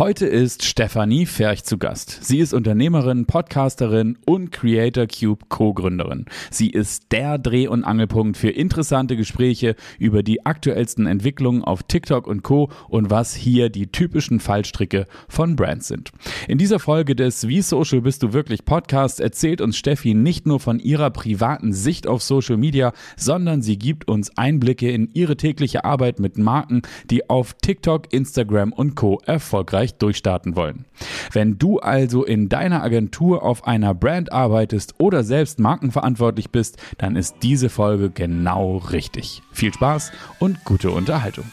[0.00, 2.24] Heute ist Stefanie Ferch zu Gast.
[2.24, 6.24] Sie ist Unternehmerin, Podcasterin und Creator Cube Co-Gründerin.
[6.50, 12.26] Sie ist der Dreh- und Angelpunkt für interessante Gespräche über die aktuellsten Entwicklungen auf TikTok
[12.28, 12.70] und Co.
[12.88, 16.12] und was hier die typischen Fallstricke von Brands sind.
[16.48, 20.60] In dieser Folge des Wie Social bist du wirklich Podcast erzählt uns Steffi nicht nur
[20.60, 25.84] von ihrer privaten Sicht auf Social Media, sondern sie gibt uns Einblicke in ihre tägliche
[25.84, 26.80] Arbeit mit Marken,
[27.10, 29.20] die auf TikTok, Instagram und Co.
[29.26, 30.84] erfolgreich erfolgreich durchstarten wollen.
[31.32, 37.16] Wenn du also in deiner Agentur auf einer Brand arbeitest oder selbst markenverantwortlich bist, dann
[37.16, 39.42] ist diese Folge genau richtig.
[39.52, 41.46] Viel Spaß und gute Unterhaltung.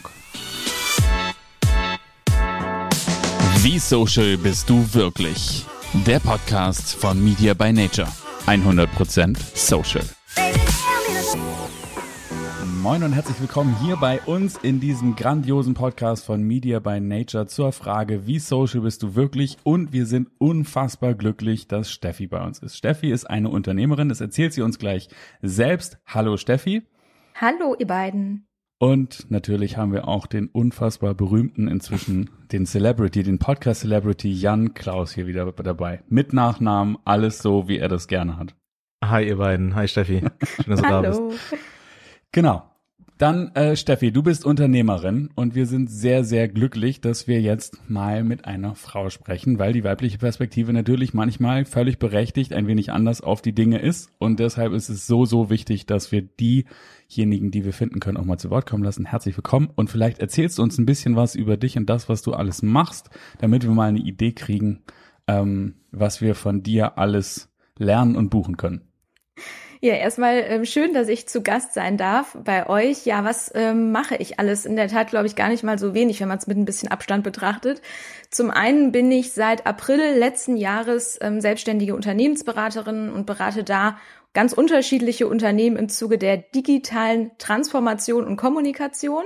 [3.62, 5.64] Wie social bist du wirklich?
[6.06, 8.08] Der Podcast von Media by Nature.
[8.46, 10.04] 100% social.
[12.88, 17.46] Moin und herzlich willkommen hier bei uns in diesem grandiosen Podcast von Media by Nature
[17.46, 19.58] zur Frage, wie social bist du wirklich?
[19.62, 22.78] Und wir sind unfassbar glücklich, dass Steffi bei uns ist.
[22.78, 25.10] Steffi ist eine Unternehmerin, das erzählt sie uns gleich
[25.42, 25.98] selbst.
[26.06, 26.80] Hallo Steffi.
[27.34, 28.46] Hallo ihr beiden.
[28.78, 34.72] Und natürlich haben wir auch den unfassbar berühmten inzwischen, den Celebrity, den Podcast Celebrity Jan
[34.72, 36.02] Klaus hier wieder dabei.
[36.08, 38.54] Mit Nachnamen, alles so, wie er das gerne hat.
[39.04, 39.74] Hi ihr beiden.
[39.74, 40.20] Hi Steffi.
[40.20, 41.20] Schön, dass du da bist.
[42.32, 42.62] Genau.
[43.18, 47.90] Dann, äh, Steffi, du bist Unternehmerin und wir sind sehr, sehr glücklich, dass wir jetzt
[47.90, 52.92] mal mit einer Frau sprechen, weil die weibliche Perspektive natürlich manchmal völlig berechtigt ein wenig
[52.92, 54.12] anders auf die Dinge ist.
[54.18, 58.24] Und deshalb ist es so, so wichtig, dass wir diejenigen, die wir finden können, auch
[58.24, 59.06] mal zu Wort kommen lassen.
[59.06, 62.22] Herzlich willkommen und vielleicht erzählst du uns ein bisschen was über dich und das, was
[62.22, 64.84] du alles machst, damit wir mal eine Idee kriegen,
[65.26, 68.87] ähm, was wir von dir alles lernen und buchen können.
[69.80, 73.06] Ja, erstmal ähm, schön, dass ich zu Gast sein darf bei euch.
[73.06, 74.66] Ja, was ähm, mache ich alles?
[74.66, 76.64] In der Tat, glaube ich, gar nicht mal so wenig, wenn man es mit ein
[76.64, 77.80] bisschen Abstand betrachtet.
[78.28, 83.98] Zum einen bin ich seit April letzten Jahres ähm, selbstständige Unternehmensberaterin und berate da
[84.34, 89.24] ganz unterschiedliche Unternehmen im Zuge der digitalen Transformation und Kommunikation.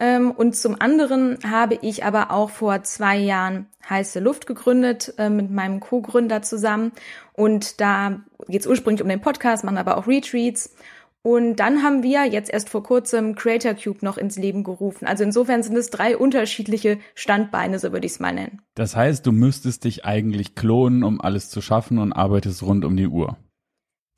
[0.00, 5.28] Ähm, und zum anderen habe ich aber auch vor zwei Jahren Heiße Luft gegründet äh,
[5.28, 6.92] mit meinem Co-Gründer zusammen.
[7.34, 10.74] Und da geht es ursprünglich um den Podcast, machen aber auch Retreats.
[11.22, 15.06] Und dann haben wir jetzt erst vor kurzem Creator Cube noch ins Leben gerufen.
[15.06, 18.62] Also insofern sind es drei unterschiedliche Standbeine, so würde ich es mal nennen.
[18.74, 22.96] Das heißt, du müsstest dich eigentlich klonen, um alles zu schaffen und arbeitest rund um
[22.96, 23.36] die Uhr.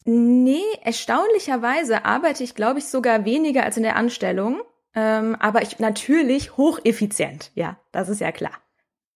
[0.04, 4.60] Nee, erstaunlicherweise arbeite ich, glaube ich, sogar weniger als in der Anstellung.
[4.94, 7.50] Ähm, aber ich natürlich hocheffizient.
[7.54, 8.52] Ja, das ist ja klar.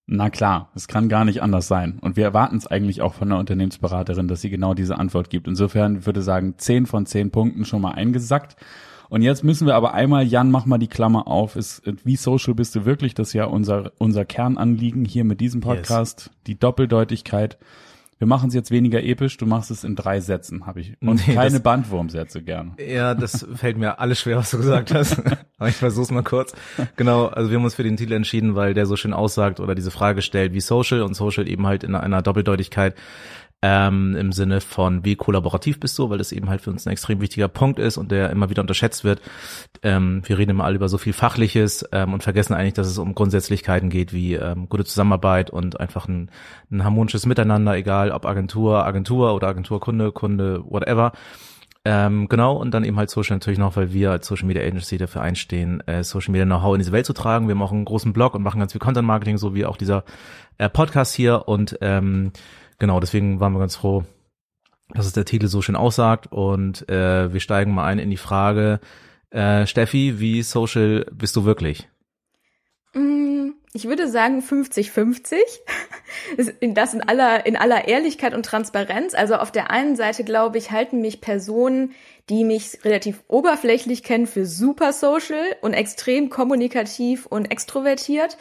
[0.09, 1.99] Na klar, es kann gar nicht anders sein.
[2.01, 5.49] Und wir erwarten es eigentlich auch von der Unternehmensberaterin, dass sie genau diese Antwort gibt.
[5.49, 8.57] Insofern würde sagen, zehn von zehn Punkten schon mal eingesackt.
[9.09, 11.57] Und jetzt müssen wir aber einmal, Jan, mach mal die Klammer auf.
[11.57, 13.15] Ist, wie social bist du wirklich?
[13.15, 16.27] Das ist ja unser, unser Kernanliegen hier mit diesem Podcast.
[16.27, 16.31] Yes.
[16.47, 17.59] Die Doppeldeutigkeit
[18.19, 20.95] wir machen es jetzt weniger episch, du machst es in drei Sätzen, habe ich.
[21.03, 22.75] Und nee, keine Bandwurmsätze gern.
[22.79, 25.21] Ja, das fällt mir alles schwer, was du gesagt hast.
[25.59, 26.55] Aber ich versuch's mal kurz.
[26.97, 29.75] Genau, also wir haben uns für den Titel entschieden, weil der so schön aussagt oder
[29.75, 32.95] diese Frage stellt, wie Social und Social eben halt in einer Doppeldeutigkeit
[33.69, 36.93] ähm, im Sinne von, wie kollaborativ bist du, weil das eben halt für uns ein
[36.93, 39.21] extrem wichtiger Punkt ist und der immer wieder unterschätzt wird.
[39.83, 42.99] Ähm, wir reden immer alle über so viel Fachliches ähm, und vergessen eigentlich, dass es
[42.99, 46.31] um Grundsätzlichkeiten geht, wie ähm, gute Zusammenarbeit und einfach ein,
[46.71, 51.11] ein harmonisches Miteinander, egal ob Agentur, Agentur oder Agenturkunde, Kunde, whatever.
[51.85, 54.97] Ähm, genau, und dann eben halt Social natürlich noch, weil wir als Social Media Agency
[54.97, 57.49] dafür einstehen, äh, Social Media Know-how in diese Welt zu tragen.
[57.49, 59.77] Wir haben auch einen großen Blog und machen ganz viel Content Marketing, so wie auch
[59.77, 60.05] dieser
[60.59, 62.31] äh, Podcast hier und ähm,
[62.79, 64.05] genau, deswegen waren wir ganz froh,
[64.91, 68.17] dass es der Titel so schön aussagt und äh, wir steigen mal ein in die
[68.17, 68.81] Frage,
[69.31, 71.89] äh, Steffi, wie social bist du wirklich?
[72.95, 75.37] Mm, ich würde sagen 50-50.
[76.75, 79.15] Das in aller, in aller Ehrlichkeit und Transparenz.
[79.15, 81.93] Also auf der einen Seite, glaube ich, halten mich Personen,
[82.31, 88.39] die mich relativ oberflächlich kennen, für super social und extrem kommunikativ und extrovertiert.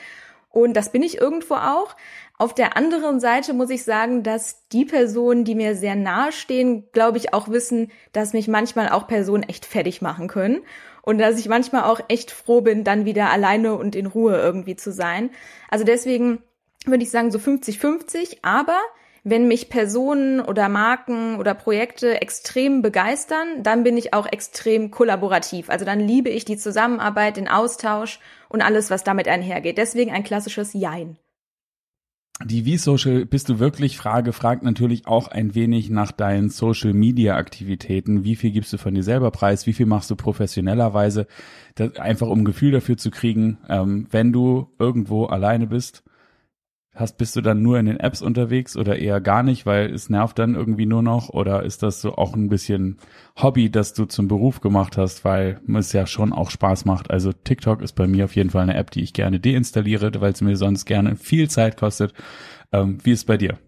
[0.50, 1.96] Und das bin ich irgendwo auch.
[2.38, 6.84] Auf der anderen Seite muss ich sagen, dass die Personen, die mir sehr nahe stehen,
[6.92, 10.62] glaube ich, auch wissen, dass mich manchmal auch Personen echt fertig machen können.
[11.02, 14.76] Und dass ich manchmal auch echt froh bin, dann wieder alleine und in Ruhe irgendwie
[14.76, 15.30] zu sein.
[15.70, 16.40] Also deswegen
[16.86, 18.80] würde ich sagen so 50-50, aber
[19.24, 25.70] wenn mich Personen oder Marken oder Projekte extrem begeistern, dann bin ich auch extrem kollaborativ.
[25.70, 28.20] Also dann liebe ich die Zusammenarbeit, den Austausch
[28.50, 29.78] und alles, was damit einhergeht.
[29.78, 31.18] Deswegen ein klassisches Jein.
[32.44, 36.94] Die Wie Social bist du wirklich Frage fragt natürlich auch ein wenig nach deinen Social
[36.94, 38.26] Media Aktivitäten.
[38.26, 39.66] Wie viel gibst du von dir selber preis?
[39.68, 41.28] Wie viel machst du professionellerweise?
[41.76, 46.04] Das, einfach um ein Gefühl dafür zu kriegen, ähm, wenn du irgendwo alleine bist,
[46.96, 50.10] hast, bist du dann nur in den Apps unterwegs oder eher gar nicht, weil es
[50.10, 51.30] nervt dann irgendwie nur noch?
[51.30, 52.98] Oder ist das so auch ein bisschen
[53.36, 57.12] Hobby, das du zum Beruf gemacht hast, weil es ja schon auch Spaß macht?
[57.12, 60.32] Also TikTok ist bei mir auf jeden Fall eine App, die ich gerne deinstalliere, weil
[60.32, 62.14] es mir sonst gerne viel Zeit kostet.
[62.72, 63.60] Ähm, wie ist bei dir?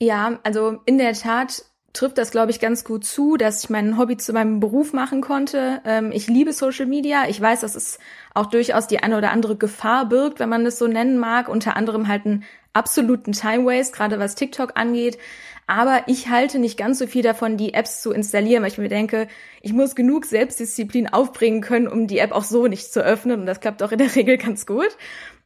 [0.00, 1.64] Ja, also in der Tat
[1.94, 5.22] trifft das, glaube ich, ganz gut zu, dass ich mein Hobby zu meinem Beruf machen
[5.22, 5.80] konnte.
[5.86, 7.28] Ähm, ich liebe Social Media.
[7.28, 7.98] Ich weiß, dass es
[8.34, 11.48] auch durchaus die eine oder andere Gefahr birgt, wenn man es so nennen mag.
[11.48, 12.44] Unter anderem halt einen
[12.74, 15.18] absoluten Time Waste, gerade was TikTok angeht.
[15.66, 18.88] Aber ich halte nicht ganz so viel davon, die Apps zu installieren, weil ich mir
[18.88, 19.28] denke,
[19.62, 23.40] ich muss genug Selbstdisziplin aufbringen können, um die App auch so nicht zu öffnen.
[23.40, 24.98] Und das klappt auch in der Regel ganz gut.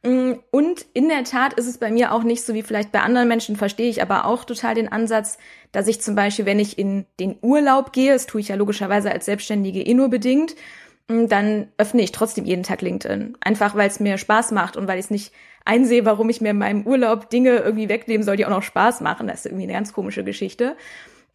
[0.03, 3.01] Mm, und in der Tat ist es bei mir auch nicht so wie vielleicht bei
[3.01, 5.37] anderen Menschen, verstehe ich aber auch total den Ansatz,
[5.71, 9.11] dass ich zum Beispiel, wenn ich in den Urlaub gehe, das tue ich ja logischerweise
[9.11, 10.55] als Selbstständige eh nur bedingt,
[11.09, 13.37] mm, dann öffne ich trotzdem jeden Tag LinkedIn.
[13.41, 15.33] Einfach weil es mir Spaß macht und weil ich es nicht
[15.65, 19.01] einsehe, warum ich mir in meinem Urlaub Dinge irgendwie wegnehmen soll, die auch noch Spaß
[19.01, 19.27] machen.
[19.27, 20.77] Das ist irgendwie eine ganz komische Geschichte.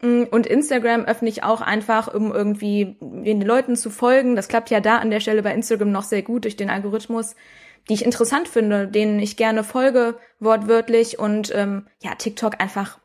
[0.01, 4.35] Mm, und Instagram öffne ich auch einfach, um irgendwie den Leuten zu folgen.
[4.35, 7.35] Das klappt ja da an der Stelle bei Instagram noch sehr gut durch den Algorithmus,
[7.89, 11.19] die ich interessant finde, denen ich gerne folge, wortwörtlich.
[11.19, 12.99] Und ähm, ja, TikTok einfach,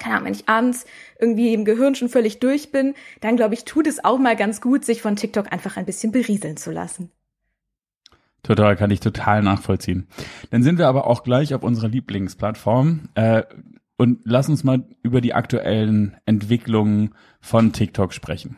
[0.00, 0.86] keine Ahnung, wenn ich abends
[1.20, 4.60] irgendwie im Gehirn schon völlig durch bin, dann glaube ich, tut es auch mal ganz
[4.60, 7.10] gut, sich von TikTok einfach ein bisschen berieseln zu lassen.
[8.42, 10.06] Total, kann ich total nachvollziehen.
[10.50, 13.42] Dann sind wir aber auch gleich auf unserer Lieblingsplattform äh,
[13.96, 18.56] und lass uns mal über die aktuellen Entwicklungen von TikTok sprechen.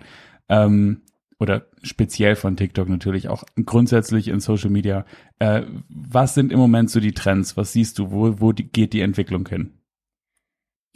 [0.49, 1.03] Ähm,
[1.39, 5.05] oder speziell von TikTok natürlich auch grundsätzlich in Social Media.
[5.39, 7.57] Äh, was sind im Moment so die Trends?
[7.57, 8.11] Was siehst du?
[8.11, 9.73] Wo, wo die, geht die Entwicklung hin?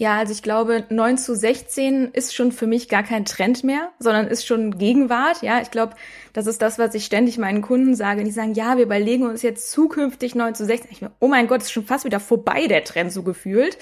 [0.01, 3.91] Ja, also ich glaube, 9 zu 16 ist schon für mich gar kein Trend mehr,
[3.99, 5.43] sondern ist schon Gegenwart.
[5.43, 5.95] Ja, ich glaube,
[6.33, 8.25] das ist das, was ich ständig meinen Kunden sage.
[8.25, 10.91] Die sagen, ja, wir überlegen uns jetzt zukünftig 9 zu 16.
[10.91, 13.77] Ich mir, oh mein Gott, ist schon fast wieder vorbei, der Trend so gefühlt.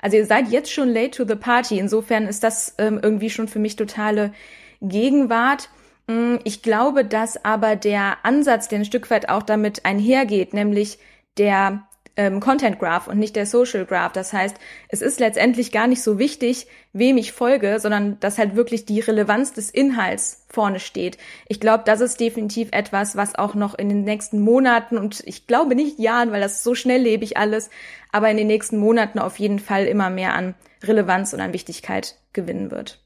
[0.00, 1.78] Also ihr seid jetzt schon late to the party.
[1.78, 4.32] Insofern ist das ähm, irgendwie schon für mich totale
[4.80, 5.68] Gegenwart.
[6.08, 10.98] Mm, ich glaube, dass aber der Ansatz, der ein Stück weit auch damit einhergeht, nämlich
[11.36, 14.12] der ähm, Content Graph und nicht der Social Graph.
[14.12, 14.56] Das heißt,
[14.88, 19.00] es ist letztendlich gar nicht so wichtig, wem ich folge, sondern dass halt wirklich die
[19.00, 21.18] Relevanz des Inhalts vorne steht.
[21.46, 25.46] Ich glaube, das ist definitiv etwas, was auch noch in den nächsten Monaten und ich
[25.46, 27.70] glaube nicht Jahren, weil das so schnell lebe ich alles,
[28.10, 32.16] aber in den nächsten Monaten auf jeden Fall immer mehr an Relevanz und an Wichtigkeit
[32.32, 33.00] gewinnen wird.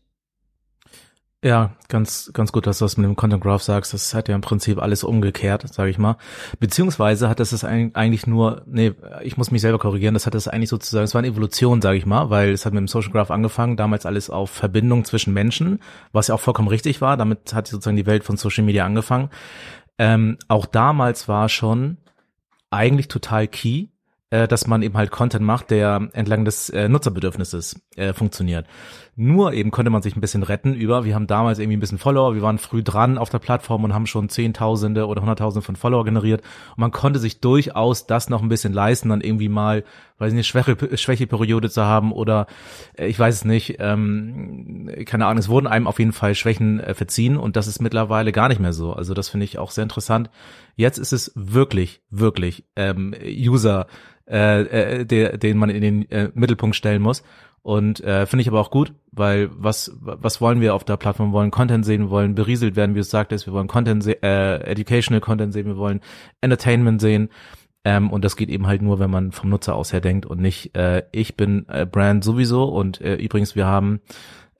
[1.45, 3.93] Ja, ganz, ganz gut, dass du das mit dem Content Graph sagst.
[3.93, 6.17] Das hat ja im Prinzip alles umgekehrt, sage ich mal.
[6.61, 8.93] Beziehungsweise hat das das eigentlich nur, nee,
[9.25, 11.99] ich muss mich selber korrigieren, das hat das eigentlich sozusagen, es war eine Evolution, sage
[11.99, 15.35] ich mal, weil es hat mit dem Social Graph angefangen, damals alles auf Verbindung zwischen
[15.35, 15.81] Menschen,
[16.13, 17.17] was ja auch vollkommen richtig war.
[17.17, 19.29] Damit hat sozusagen die Welt von Social Media angefangen.
[19.99, 21.97] Ähm, auch damals war schon
[22.71, 23.89] eigentlich total key,
[24.31, 28.67] äh, dass man eben halt Content macht, der entlang des äh, Nutzerbedürfnisses äh, funktioniert.
[29.15, 31.99] Nur eben konnte man sich ein bisschen retten über, wir haben damals irgendwie ein bisschen
[31.99, 35.77] Follower, wir waren früh dran auf der Plattform und haben schon Zehntausende oder Hunderttausende von
[35.77, 39.85] Follower generiert und man konnte sich durchaus das noch ein bisschen leisten, dann irgendwie mal,
[40.17, 42.47] weiß ich nicht, Schwäche, Schwächeperiode zu haben oder
[42.97, 46.81] äh, ich weiß es nicht, ähm, keine Ahnung, es wurden einem auf jeden Fall Schwächen
[46.81, 48.95] äh, verziehen und das ist mittlerweile gar nicht mehr so.
[48.95, 50.31] Also das finde ich auch sehr interessant.
[50.75, 53.87] Jetzt ist es wirklich, wirklich ähm, User
[54.33, 57.23] äh, äh, der, den man in den äh, Mittelpunkt stellen muss.
[57.63, 61.31] Und äh, finde ich aber auch gut, weil was was wollen wir auf der Plattform?
[61.31, 64.57] Wir wollen Content sehen, wir wollen berieselt werden, wie du sagtest, wir wollen Content äh,
[64.65, 66.01] Educational Content sehen, wir wollen
[66.41, 67.29] Entertainment sehen.
[67.85, 70.41] Ähm, und das geht eben halt nur, wenn man vom Nutzer aus her denkt und
[70.41, 72.65] nicht, äh, ich bin äh, Brand sowieso.
[72.65, 74.01] Und äh, übrigens, wir haben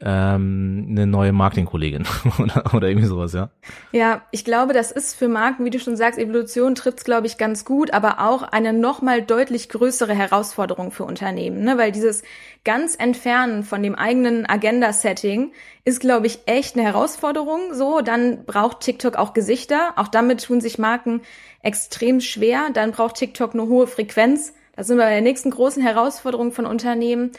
[0.05, 2.05] ähm, eine neue Marketingkollegin
[2.39, 3.51] oder, oder irgendwie sowas, ja?
[3.93, 7.39] Ja, ich glaube, das ist für Marken, wie du schon sagst, Evolution trifft's, glaube ich,
[7.39, 11.79] ganz gut, aber auch eine nochmal deutlich größere Herausforderung für Unternehmen, ne?
[11.79, 12.23] weil dieses
[12.65, 15.53] ganz Entfernen von dem eigenen Agenda-Setting
[15.85, 17.75] ist, glaube ich, echt eine Herausforderung.
[17.75, 19.95] So, dann braucht TikTok auch Gesichter.
[19.97, 21.23] Auch damit tun sich Marken
[21.63, 22.71] extrem schwer.
[22.73, 24.55] Dann braucht TikTok eine hohe Frequenz.
[24.77, 27.33] Da sind wir bei der nächsten großen Herausforderung von Unternehmen.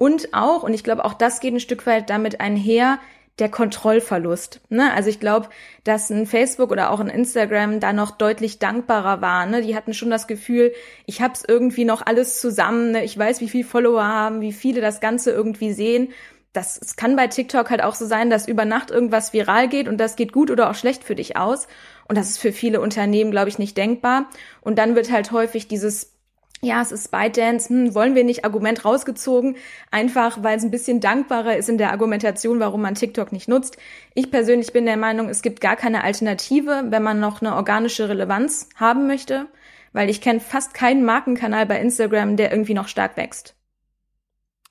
[0.00, 3.00] Und auch, und ich glaube, auch das geht ein Stück weit damit einher,
[3.38, 4.62] der Kontrollverlust.
[4.70, 4.90] Ne?
[4.94, 5.50] Also ich glaube,
[5.84, 9.44] dass ein Facebook oder auch ein Instagram da noch deutlich dankbarer war.
[9.44, 9.60] Ne?
[9.60, 10.72] Die hatten schon das Gefühl,
[11.04, 12.92] ich hab's irgendwie noch alles zusammen.
[12.92, 13.04] Ne?
[13.04, 16.08] Ich weiß, wie viele Follower haben, wie viele das Ganze irgendwie sehen.
[16.54, 19.86] Das es kann bei TikTok halt auch so sein, dass über Nacht irgendwas viral geht
[19.86, 21.68] und das geht gut oder auch schlecht für dich aus.
[22.08, 24.30] Und das ist für viele Unternehmen, glaube ich, nicht denkbar.
[24.62, 26.14] Und dann wird halt häufig dieses
[26.62, 29.56] ja, es ist ByteDance, hm, wollen wir nicht Argument rausgezogen,
[29.90, 33.78] einfach weil es ein bisschen dankbarer ist in der Argumentation, warum man TikTok nicht nutzt.
[34.14, 38.08] Ich persönlich bin der Meinung, es gibt gar keine Alternative, wenn man noch eine organische
[38.08, 39.46] Relevanz haben möchte.
[39.92, 43.56] weil ich kenne fast keinen Markenkanal bei Instagram, der irgendwie noch stark wächst.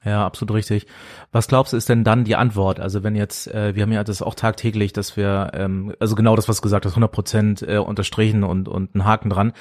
[0.06, 0.88] Ja, absolut richtig.
[1.34, 2.80] Was glaubst du, ist denn dann die Antwort?
[2.80, 6.38] Also wenn jetzt, äh, wir haben ja das auch tagtäglich, dass wir, ähm, also genau
[6.38, 9.52] das, was du gesagt hast, 100 Prozent äh, unterstrichen und, und einen Haken dran.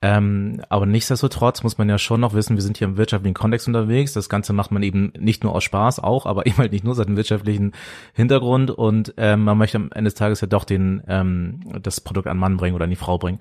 [0.00, 3.66] Ähm, aber nichtsdestotrotz muss man ja schon noch wissen, wir sind hier im wirtschaftlichen Kontext
[3.66, 4.12] unterwegs.
[4.12, 6.94] Das Ganze macht man eben nicht nur aus Spaß auch, aber eben halt nicht nur
[6.94, 7.72] seit dem wirtschaftlichen
[8.12, 12.28] Hintergrund und ähm, man möchte am Ende des Tages ja doch den ähm, das Produkt
[12.28, 13.40] an Mann bringen oder an die Frau bringen.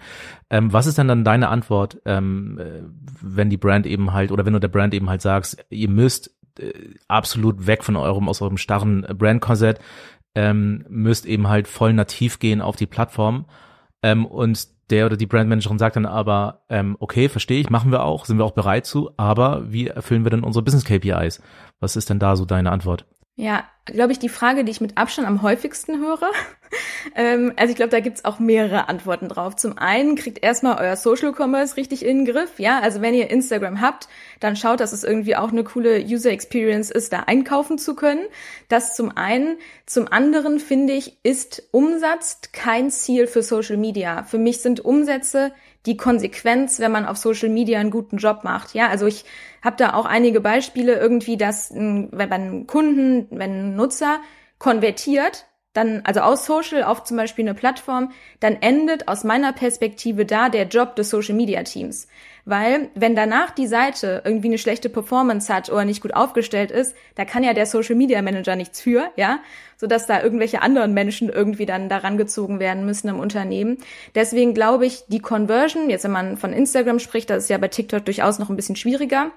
[0.49, 2.59] Ähm, was ist denn dann deine Antwort, ähm,
[3.21, 6.35] wenn die Brand eben halt oder wenn du der Brand eben halt sagst, ihr müsst
[6.59, 6.73] äh,
[7.07, 9.79] absolut weg von eurem aus eurem starren Brand-Korsett,
[10.33, 13.45] ähm, müsst eben halt voll nativ gehen auf die Plattform
[14.01, 18.03] ähm, und der oder die Brandmanagerin sagt dann aber, ähm, okay, verstehe ich, machen wir
[18.03, 21.41] auch, sind wir auch bereit zu, aber wie erfüllen wir denn unsere Business KPIs?
[21.79, 23.05] Was ist denn da so deine Antwort?
[23.39, 26.31] Ja, glaube ich, die Frage, die ich mit Abstand am häufigsten höre.
[27.15, 29.55] ähm, also ich glaube, da gibt's auch mehrere Antworten drauf.
[29.55, 32.57] Zum einen kriegt erstmal euer Social Commerce richtig in den Griff.
[32.57, 36.31] Ja, also wenn ihr Instagram habt, dann schaut, dass es irgendwie auch eine coole User
[36.31, 38.25] Experience ist, da einkaufen zu können.
[38.69, 39.57] Das zum einen.
[39.85, 44.23] Zum anderen finde ich, ist Umsatz kein Ziel für Social Media.
[44.23, 45.53] Für mich sind Umsätze
[45.87, 48.75] die Konsequenz, wenn man auf Social Media einen guten Job macht.
[48.75, 49.25] Ja, also ich
[49.63, 54.19] habe da auch einige Beispiele irgendwie, dass wenn ein Kunden, wenn ein Nutzer
[54.59, 60.25] konvertiert, dann, also aus Social auf zum Beispiel eine Plattform, dann endet aus meiner Perspektive
[60.25, 62.07] da der Job des Social Media Teams.
[62.49, 66.95] Weil, wenn danach die Seite irgendwie eine schlechte Performance hat oder nicht gut aufgestellt ist,
[67.15, 69.39] da kann ja der Social Media Manager nichts für, ja,
[69.75, 73.79] sodass da irgendwelche anderen Menschen irgendwie dann daran gezogen werden müssen im Unternehmen.
[74.15, 77.67] Deswegen glaube ich, die Conversion, jetzt wenn man von Instagram spricht, das ist ja bei
[77.67, 79.31] TikTok durchaus noch ein bisschen schwieriger,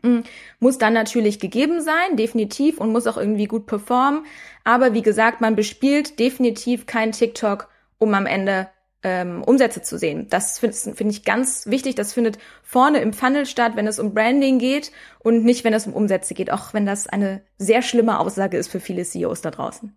[0.00, 0.20] mm,
[0.58, 4.24] muss dann natürlich gegeben sein, definitiv, und muss auch irgendwie gut performen.
[4.64, 8.68] Aber wie gesagt, man bespielt definitiv kein TikTok, um am Ende
[9.02, 10.26] ähm, Umsätze zu sehen.
[10.30, 11.94] Das finde find ich ganz wichtig.
[11.94, 15.86] Das findet vorne im Funnel statt, wenn es um Branding geht und nicht, wenn es
[15.86, 19.50] um Umsätze geht, auch wenn das eine sehr schlimme Aussage ist für viele CEOs da
[19.50, 19.96] draußen.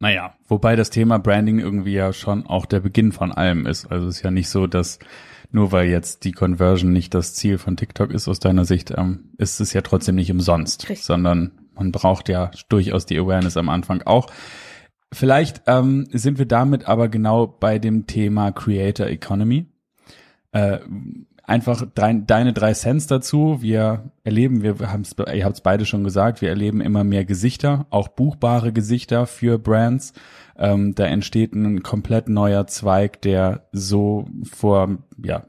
[0.00, 3.86] Naja, wobei das Thema Branding irgendwie ja schon auch der Beginn von allem ist.
[3.90, 4.98] Also es ist ja nicht so, dass
[5.50, 9.30] nur weil jetzt die Conversion nicht das Ziel von TikTok ist aus deiner Sicht, ähm,
[9.38, 11.06] ist es ja trotzdem nicht umsonst, Richtig.
[11.06, 14.26] sondern man braucht ja durchaus die Awareness am Anfang auch.
[15.14, 19.66] Vielleicht ähm, sind wir damit aber genau bei dem Thema Creator Economy.
[20.52, 20.78] Äh,
[21.44, 23.58] einfach drei, deine drei Cents dazu.
[23.60, 27.86] Wir erleben, wir haben's, ihr habt es beide schon gesagt, wir erleben immer mehr Gesichter,
[27.90, 30.12] auch buchbare Gesichter für Brands.
[30.56, 35.44] Ähm, da entsteht ein komplett neuer Zweig, der so vor, ja,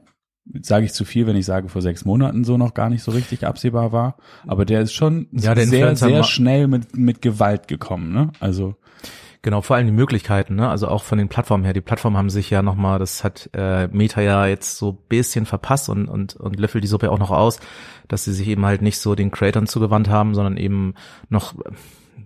[0.62, 3.10] sage ich zu viel, wenn ich sage, vor sechs Monaten so noch gar nicht so
[3.10, 4.16] richtig absehbar war.
[4.46, 8.12] Aber der ist schon ja, sehr, sehr schnell mit, mit Gewalt gekommen.
[8.12, 8.30] Ne?
[8.38, 8.76] Also
[9.46, 10.68] Genau, vor allem die Möglichkeiten, ne?
[10.68, 11.72] Also auch von den Plattformen her.
[11.72, 15.88] Die Plattformen haben sich ja nochmal, das hat äh, Meta ja jetzt so bisschen verpasst
[15.88, 17.60] und, und, und löffelt die Suppe auch noch aus,
[18.08, 20.94] dass sie sich eben halt nicht so den Creatoren zugewandt haben, sondern eben
[21.28, 21.54] noch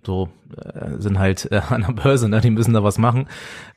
[0.03, 2.41] so äh, sind halt äh, an der Börse, ne?
[2.41, 3.27] die müssen da was machen.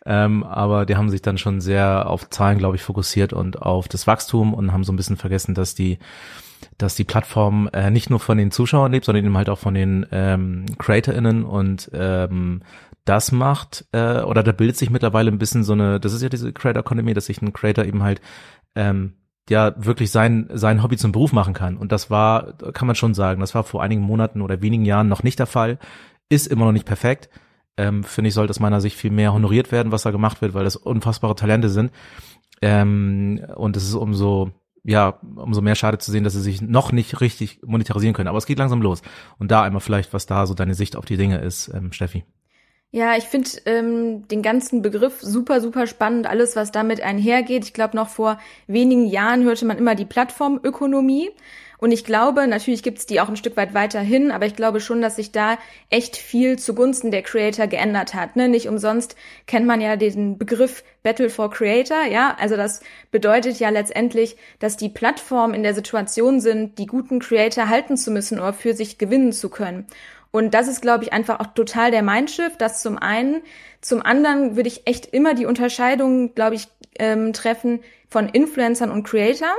[0.05, 3.89] Ähm, aber die haben sich dann schon sehr auf Zahlen, glaube ich, fokussiert und auf
[3.89, 5.99] das Wachstum und haben so ein bisschen vergessen, dass die
[6.77, 9.73] dass die Plattform äh, nicht nur von den Zuschauern lebt, sondern eben halt auch von
[9.73, 12.61] den ähm, CreatorInnen und ähm,
[13.05, 16.29] das macht, äh, oder da bildet sich mittlerweile ein bisschen so eine, das ist ja
[16.29, 18.21] diese Creator Economy, dass sich ein Creator eben halt
[18.75, 19.13] ähm,
[19.49, 21.77] ja wirklich sein sein Hobby zum Beruf machen kann.
[21.77, 25.09] Und das war, kann man schon sagen, das war vor einigen Monaten oder wenigen Jahren
[25.09, 25.79] noch nicht der Fall,
[26.29, 27.29] ist immer noch nicht perfekt.
[27.75, 30.53] Ähm, Finde ich, sollte aus meiner Sicht viel mehr honoriert werden, was da gemacht wird,
[30.53, 31.91] weil das unfassbare Talente sind.
[32.61, 34.51] Ähm, und es ist umso
[34.85, 38.27] ja, umso mehr schade zu sehen, dass sie sich noch nicht richtig monetarisieren können.
[38.27, 39.01] Aber es geht langsam los.
[39.39, 42.25] Und da einmal vielleicht, was da so deine Sicht auf die Dinge ist, ähm, Steffi.
[42.95, 47.63] Ja, ich finde ähm, den ganzen Begriff super, super spannend, alles, was damit einhergeht.
[47.63, 51.31] Ich glaube, noch vor wenigen Jahren hörte man immer die Plattformökonomie.
[51.79, 55.01] Und ich glaube, natürlich gibt's die auch ein Stück weit weiterhin, aber ich glaube schon,
[55.01, 55.57] dass sich da
[55.89, 58.35] echt viel zugunsten der Creator geändert hat.
[58.35, 58.47] Ne?
[58.47, 59.15] Nicht umsonst
[59.47, 62.37] kennt man ja den Begriff Battle for Creator, ja.
[62.39, 67.69] Also das bedeutet ja letztendlich, dass die Plattformen in der Situation sind, die guten Creator
[67.69, 69.87] halten zu müssen oder für sich gewinnen zu können.
[70.33, 73.43] Und das ist, glaube ich, einfach auch total der Mindshift, das zum einen.
[73.81, 79.03] Zum anderen würde ich echt immer die Unterscheidung, glaube ich, ähm, treffen von Influencern und
[79.03, 79.53] Creator.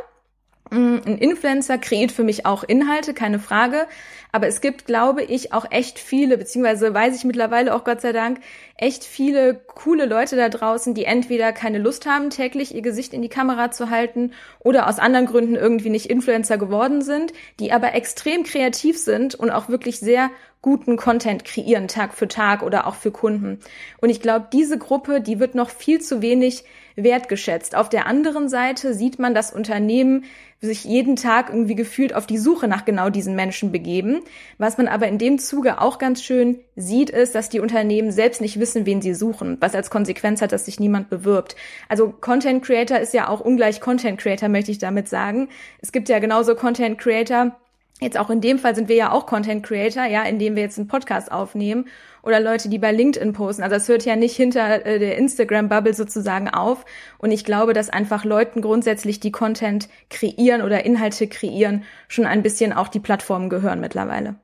[0.71, 3.87] Mm, ein Influencer kreiert für mich auch Inhalte, keine Frage.
[4.33, 8.11] Aber es gibt, glaube ich, auch echt viele, beziehungsweise weiß ich mittlerweile auch Gott sei
[8.11, 8.40] Dank,
[8.76, 13.23] echt viele coole Leute da draußen, die entweder keine Lust haben, täglich ihr Gesicht in
[13.23, 17.95] die Kamera zu halten oder aus anderen Gründen irgendwie nicht Influencer geworden sind, die aber
[17.95, 20.31] extrem kreativ sind und auch wirklich sehr
[20.64, 23.59] guten Content kreieren, Tag für Tag oder auch für Kunden.
[24.00, 26.64] Und ich glaube, diese Gruppe, die wird noch viel zu wenig
[26.97, 27.76] wertgeschätzt.
[27.76, 30.25] Auf der anderen Seite sieht man, dass Unternehmen
[30.62, 34.23] sich jeden Tag irgendwie gefühlt auf die Suche nach genau diesen Menschen begeben.
[34.56, 38.40] Was man aber in dem Zuge auch ganz schön sieht, ist, dass die Unternehmen selbst
[38.40, 41.56] nicht wissen, wen sie suchen, was als Konsequenz hat, dass sich niemand bewirbt.
[41.90, 45.50] Also Content Creator ist ja auch ungleich Content Creator, möchte ich damit sagen.
[45.83, 47.54] Es gibt ja genauso Content Creator,
[48.01, 50.79] Jetzt auch in dem Fall sind wir ja auch Content Creator, ja, indem wir jetzt
[50.79, 51.87] einen Podcast aufnehmen
[52.23, 53.63] oder Leute, die bei LinkedIn posten.
[53.63, 56.85] Also es hört ja nicht hinter äh, der Instagram-Bubble sozusagen auf.
[57.19, 62.43] Und ich glaube, dass einfach Leuten grundsätzlich, die Content kreieren oder Inhalte kreieren, schon ein
[62.43, 64.37] bisschen auch die Plattformen gehören mittlerweile.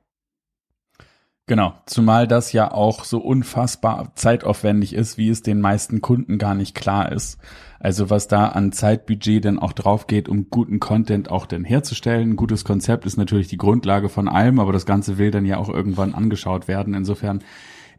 [1.50, 6.54] Genau, zumal das ja auch so unfassbar zeitaufwendig ist, wie es den meisten Kunden gar
[6.54, 7.40] nicht klar ist.
[7.80, 12.30] Also was da an Zeitbudget denn auch drauf geht, um guten Content auch denn herzustellen.
[12.30, 15.56] Ein gutes Konzept ist natürlich die Grundlage von allem, aber das Ganze will dann ja
[15.56, 16.94] auch irgendwann angeschaut werden.
[16.94, 17.40] Insofern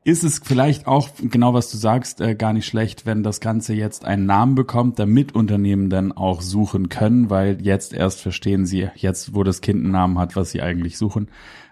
[0.06, 3.74] ist es vielleicht auch, genau was du sagst, äh, gar nicht schlecht, wenn das Ganze
[3.74, 8.90] jetzt einen Namen bekommt, damit Unternehmen dann auch suchen können, weil jetzt erst verstehen sie,
[8.96, 11.28] jetzt wo das Kind einen Namen hat, was sie eigentlich suchen.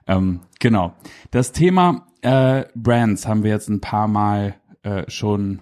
[0.09, 0.93] Ähm, genau.
[1.31, 5.61] Das Thema äh, Brands haben wir jetzt ein paar Mal äh, schon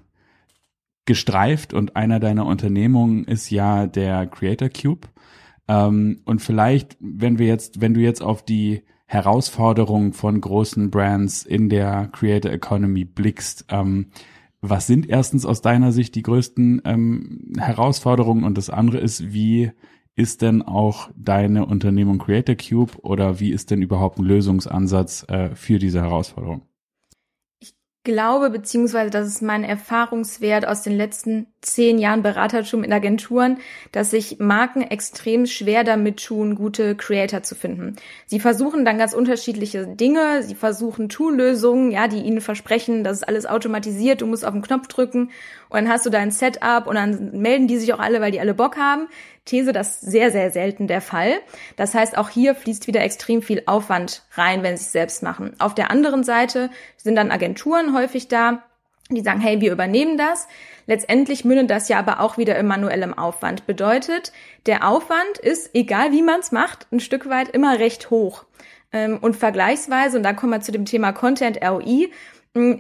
[1.06, 5.08] gestreift und einer deiner Unternehmungen ist ja der Creator Cube.
[5.68, 11.44] Ähm, und vielleicht, wenn wir jetzt, wenn du jetzt auf die Herausforderungen von großen Brands
[11.44, 14.08] in der Creator Economy blickst, ähm,
[14.62, 19.72] was sind erstens aus deiner Sicht die größten ähm, Herausforderungen und das andere ist, wie
[20.18, 25.56] ist denn auch deine Unternehmung Creator Cube oder wie ist denn überhaupt ein Lösungsansatz äh,
[25.56, 26.64] für diese Herausforderung?
[28.08, 33.58] glaube, beziehungsweise das ist mein Erfahrungswert aus den letzten zehn Jahren Beratertum in Agenturen,
[33.92, 37.98] dass sich Marken extrem schwer damit tun, gute Creator zu finden.
[38.26, 40.42] Sie versuchen dann ganz unterschiedliche Dinge.
[40.42, 44.62] Sie versuchen Tool-Lösungen, ja, die ihnen versprechen, das ist alles automatisiert, du musst auf den
[44.62, 45.32] Knopf drücken
[45.68, 48.40] und dann hast du dein Setup und dann melden die sich auch alle, weil die
[48.40, 49.10] alle Bock haben.
[49.48, 51.40] These, das sehr, sehr selten der Fall.
[51.76, 55.56] Das heißt, auch hier fließt wieder extrem viel Aufwand rein, wenn sie es selbst machen.
[55.60, 58.64] Auf der anderen Seite sind dann Agenturen häufig da,
[59.10, 60.48] die sagen, hey, wir übernehmen das.
[60.86, 63.66] Letztendlich mündet das ja aber auch wieder in manuellem Aufwand.
[63.66, 64.32] Bedeutet,
[64.66, 68.46] der Aufwand ist, egal wie man es macht, ein Stück weit immer recht hoch.
[68.92, 72.10] Ähm, und vergleichsweise, und da kommen wir zu dem Thema Content ROI,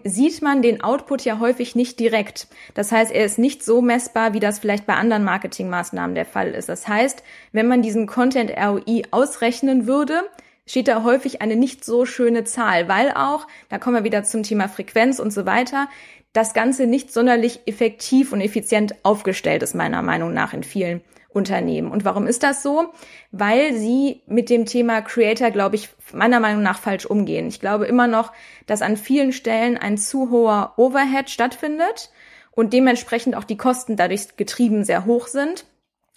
[0.03, 2.47] sieht man den Output ja häufig nicht direkt.
[2.73, 6.51] Das heißt, er ist nicht so messbar, wie das vielleicht bei anderen Marketingmaßnahmen der Fall
[6.51, 6.69] ist.
[6.69, 10.21] Das heißt, wenn man diesen Content ROI ausrechnen würde,
[10.65, 14.43] steht da häufig eine nicht so schöne Zahl, weil auch, da kommen wir wieder zum
[14.43, 15.87] Thema Frequenz und so weiter,
[16.33, 21.01] das Ganze nicht sonderlich effektiv und effizient aufgestellt ist, meiner Meinung nach in vielen
[21.37, 21.91] Unternehmen.
[21.91, 22.91] Und warum ist das so?
[23.31, 27.47] Weil sie mit dem Thema Creator, glaube ich, meiner Meinung nach falsch umgehen.
[27.47, 28.33] Ich glaube immer noch,
[28.65, 32.11] dass an vielen Stellen ein zu hoher Overhead stattfindet
[32.51, 35.65] und dementsprechend auch die Kosten dadurch getrieben sehr hoch sind.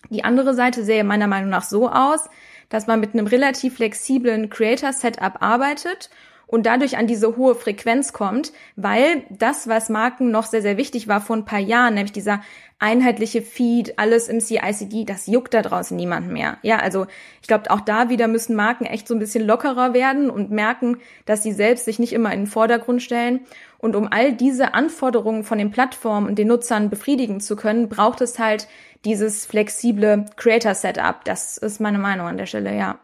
[0.09, 2.29] Die andere Seite sähe meiner Meinung nach so aus,
[2.71, 6.09] dass man mit einem relativ flexiblen Creator-Setup arbeitet
[6.51, 11.07] und dadurch an diese hohe Frequenz kommt, weil das, was Marken noch sehr, sehr wichtig
[11.07, 12.43] war vor ein paar Jahren, nämlich dieser
[12.81, 16.59] einheitliche Feed, alles im CICD, das juckt da draußen niemand mehr.
[16.63, 17.07] Ja, also
[17.41, 20.97] ich glaube, auch da wieder müssen Marken echt so ein bisschen lockerer werden und merken,
[21.25, 23.41] dass sie selbst sich nicht immer in den Vordergrund stellen.
[23.79, 28.23] Und um all diese Anforderungen von den Plattformen und den Nutzern befriedigen zu können, braucht
[28.23, 28.67] es halt
[29.05, 31.25] dieses flexible Creator-Setup.
[31.25, 32.99] Das ist meine Meinung an der Stelle, ja.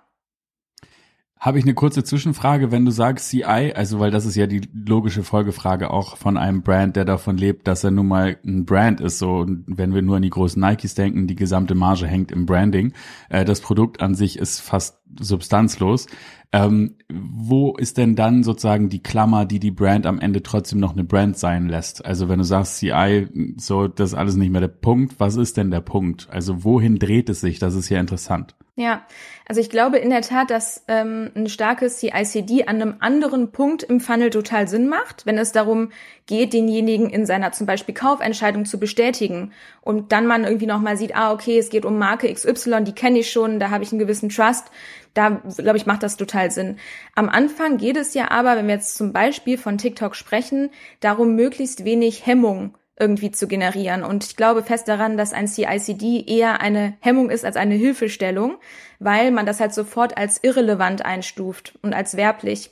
[1.39, 4.63] Habe ich eine kurze Zwischenfrage, wenn du sagst CI, also weil das ist ja die
[4.73, 9.03] logische Folgefrage auch von einem Brand, der davon lebt, dass er nun mal ein Brand
[9.03, 9.19] ist.
[9.19, 12.95] So, wenn wir nur an die großen Nikes denken, die gesamte Marge hängt im Branding.
[13.29, 16.07] Äh, das Produkt an sich ist fast substanzlos.
[16.53, 20.93] Ähm, wo ist denn dann sozusagen die Klammer, die die Brand am Ende trotzdem noch
[20.93, 22.03] eine Brand sein lässt?
[22.03, 25.59] Also wenn du sagst CI, so das ist alles nicht mehr der Punkt, was ist
[25.59, 26.29] denn der Punkt?
[26.31, 27.59] Also wohin dreht es sich?
[27.59, 28.55] Das ist ja interessant.
[28.79, 29.07] Ja,
[29.49, 33.83] also ich glaube in der Tat, dass ähm, ein starkes CICD an einem anderen Punkt
[33.83, 35.93] im Funnel total Sinn macht, wenn es darum
[36.27, 41.17] geht, denjenigen in seiner zum Beispiel Kaufentscheidung zu bestätigen und dann man irgendwie nochmal sieht,
[41.17, 43.99] ah, okay, es geht um Marke XY, die kenne ich schon, da habe ich einen
[43.99, 44.67] gewissen Trust.
[45.15, 46.77] Da, glaube ich, macht das total Sinn.
[47.15, 50.69] Am Anfang geht es ja aber, wenn wir jetzt zum Beispiel von TikTok sprechen,
[51.01, 54.03] darum, möglichst wenig Hemmung irgendwie zu generieren.
[54.03, 58.57] Und ich glaube fest daran, dass ein CICD eher eine Hemmung ist als eine Hilfestellung,
[58.99, 62.71] weil man das halt sofort als irrelevant einstuft und als werblich.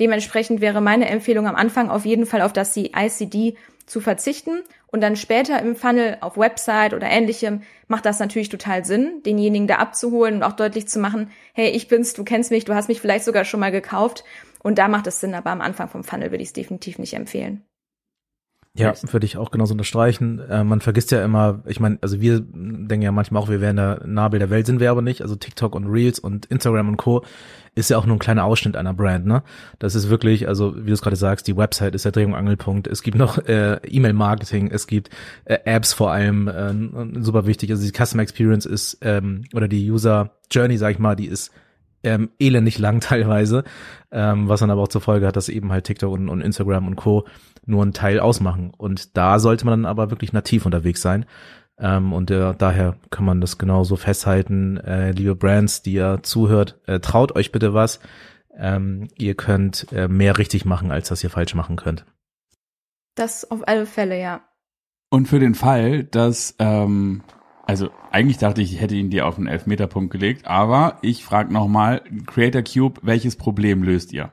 [0.00, 5.00] Dementsprechend wäre meine Empfehlung am Anfang auf jeden Fall auf das CICD zu verzichten und
[5.00, 9.76] dann später im Funnel auf Website oder ähnlichem macht das natürlich total Sinn, denjenigen da
[9.76, 13.00] abzuholen und auch deutlich zu machen, hey, ich bin's, du kennst mich, du hast mich
[13.00, 14.24] vielleicht sogar schon mal gekauft
[14.62, 17.14] und da macht es Sinn, aber am Anfang vom Funnel würde ich es definitiv nicht
[17.14, 17.62] empfehlen.
[18.78, 20.40] Ja, würde ich auch genauso unterstreichen.
[20.40, 23.76] Äh, man vergisst ja immer, ich meine, also wir denken ja manchmal auch, wir wären
[23.76, 25.22] der Nabel der Welt, sind wir aber nicht.
[25.22, 27.24] Also TikTok und Reels und Instagram und Co.
[27.74, 29.42] ist ja auch nur ein kleiner Ausschnitt einer Brand, ne?
[29.78, 32.34] Das ist wirklich, also wie du es gerade sagst, die Website ist der Dreh- und
[32.34, 32.86] Angelpunkt.
[32.86, 35.10] Es gibt noch äh, E-Mail-Marketing, es gibt
[35.44, 37.70] äh, Apps vor allem, äh, super wichtig.
[37.70, 41.50] Also die Customer Experience ist, ähm, oder die User Journey, sag ich mal, die ist
[42.06, 43.64] ähm, elendig lang teilweise,
[44.10, 46.86] ähm, was dann aber auch zur Folge hat, dass eben halt TikTok und, und Instagram
[46.86, 47.26] und Co.
[47.66, 48.72] nur einen Teil ausmachen.
[48.76, 51.26] Und da sollte man dann aber wirklich nativ unterwegs sein.
[51.78, 54.78] Ähm, und äh, daher kann man das genauso festhalten.
[54.78, 58.00] Äh, liebe Brands, die ihr zuhört, äh, traut euch bitte was.
[58.56, 62.06] Ähm, ihr könnt äh, mehr richtig machen, als dass ihr falsch machen könnt.
[63.14, 64.40] Das auf alle Fälle, ja.
[65.10, 67.22] Und für den Fall, dass ähm,
[67.66, 71.52] also eigentlich dachte ich, ich hätte ihn dir auf den Elfmeterpunkt gelegt, aber ich frage
[71.52, 74.32] nochmal, Creator Cube, welches Problem löst ihr?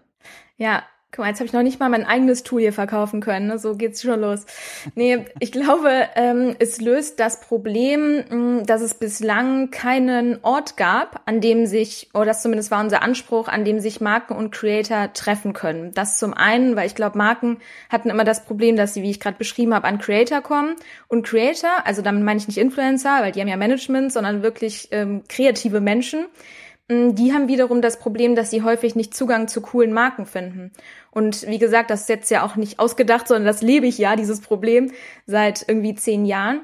[0.56, 0.84] Ja,
[1.15, 3.45] Guck mal, jetzt habe ich noch nicht mal mein eigenes Tool hier verkaufen können.
[3.45, 3.60] Ne?
[3.60, 4.47] So geht's schon los.
[4.95, 10.76] Nee, ich glaube, ähm, es löst das Problem, mh, hm, dass es bislang keinen Ort
[10.76, 14.52] gab, an dem sich, oder das zumindest war unser Anspruch, an dem sich Marken und
[14.52, 15.91] Creator treffen können.
[15.93, 19.19] Das zum einen, weil ich glaube, Marken hatten immer das Problem, dass sie, wie ich
[19.19, 20.76] gerade beschrieben habe, an Creator kommen.
[21.10, 24.88] Und Creator, also damit meine ich nicht Influencer, weil die haben ja Management, sondern wirklich
[24.89, 29.62] ähm, kreative Menschen Mm, die haben wiederum das Problem, dass sie häufig nicht Zugang zu
[29.62, 30.72] coolen Marken finden.
[31.12, 34.15] Und wie gesagt, das ist jetzt ja auch nicht ausgedacht, sondern das lebe ich ja,
[34.15, 34.91] dieses Problem,
[35.26, 36.62] seit irgendwie zehn Jahren.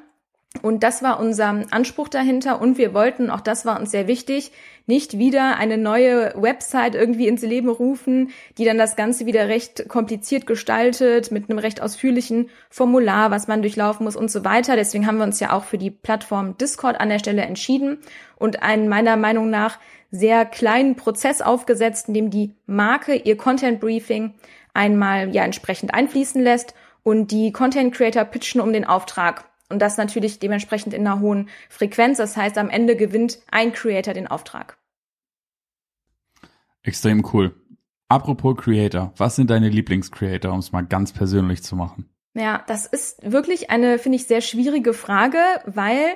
[0.63, 2.60] Und das war unser Anspruch dahinter.
[2.60, 4.51] Und wir wollten, auch das war uns sehr wichtig,
[4.88, 9.88] nicht wieder eine neue Website irgendwie ins Leben rufen, die dann das Ganze wieder recht
[9.88, 14.75] kompliziert gestaltet, mit einem recht ausführlichen Formular, was man durchlaufen muss und so weiter.
[14.75, 17.99] Deswegen haben wir uns ja auch für die Plattform Discord an der Stelle entschieden
[18.36, 19.77] und einen meiner Meinung nach
[20.12, 24.34] sehr kleinen Prozess aufgesetzt, in dem die Marke ihr Content Briefing
[24.74, 29.45] einmal ja entsprechend einfließen lässt und die Content Creator pitchen um den Auftrag.
[29.69, 32.17] Und das natürlich dementsprechend in einer hohen Frequenz.
[32.17, 34.78] Das heißt, am Ende gewinnt ein Creator den Auftrag.
[36.82, 37.54] Extrem cool.
[38.08, 42.10] Apropos Creator, was sind deine Lieblingscreator, um es mal ganz persönlich zu machen?
[42.34, 46.15] Ja, das ist wirklich eine, finde ich, sehr schwierige Frage, weil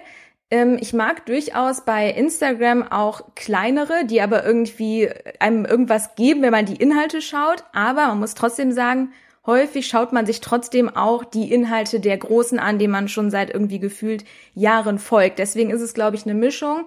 [0.80, 6.66] ich mag durchaus bei Instagram auch kleinere, die aber irgendwie einem irgendwas geben, wenn man
[6.66, 7.64] die Inhalte schaut.
[7.74, 9.14] Aber man muss trotzdem sagen,
[9.48, 13.50] häufig schaut man sich trotzdem auch die Inhalte der Großen an, denen man schon seit
[13.50, 15.40] irgendwie gefühlt Jahren folgt.
[15.40, 16.86] Deswegen ist es, glaube ich, eine Mischung.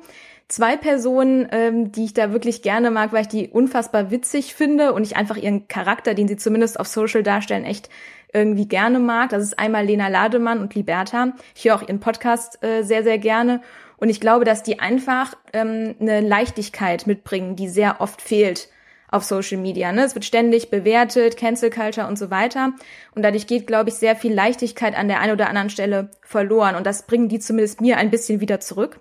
[0.48, 4.92] Zwei Personen, ähm, die ich da wirklich gerne mag, weil ich die unfassbar witzig finde
[4.92, 7.90] und ich einfach ihren Charakter, den sie zumindest auf Social darstellen, echt
[8.32, 9.30] irgendwie gerne mag.
[9.30, 11.32] Das ist einmal Lena Lademann und Liberta.
[11.54, 13.62] Ich höre auch ihren Podcast äh, sehr, sehr gerne.
[13.98, 18.68] Und ich glaube, dass die einfach ähm, eine Leichtigkeit mitbringen, die sehr oft fehlt
[19.10, 19.92] auf Social Media.
[19.92, 20.04] Ne?
[20.04, 22.72] Es wird ständig bewertet, Cancel Culture und so weiter.
[23.14, 26.74] Und dadurch geht, glaube ich, sehr viel Leichtigkeit an der einen oder anderen Stelle verloren.
[26.74, 29.00] Und das bringen die zumindest mir ein bisschen wieder zurück.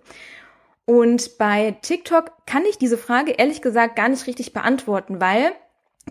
[0.85, 5.51] Und bei TikTok kann ich diese Frage ehrlich gesagt gar nicht richtig beantworten, weil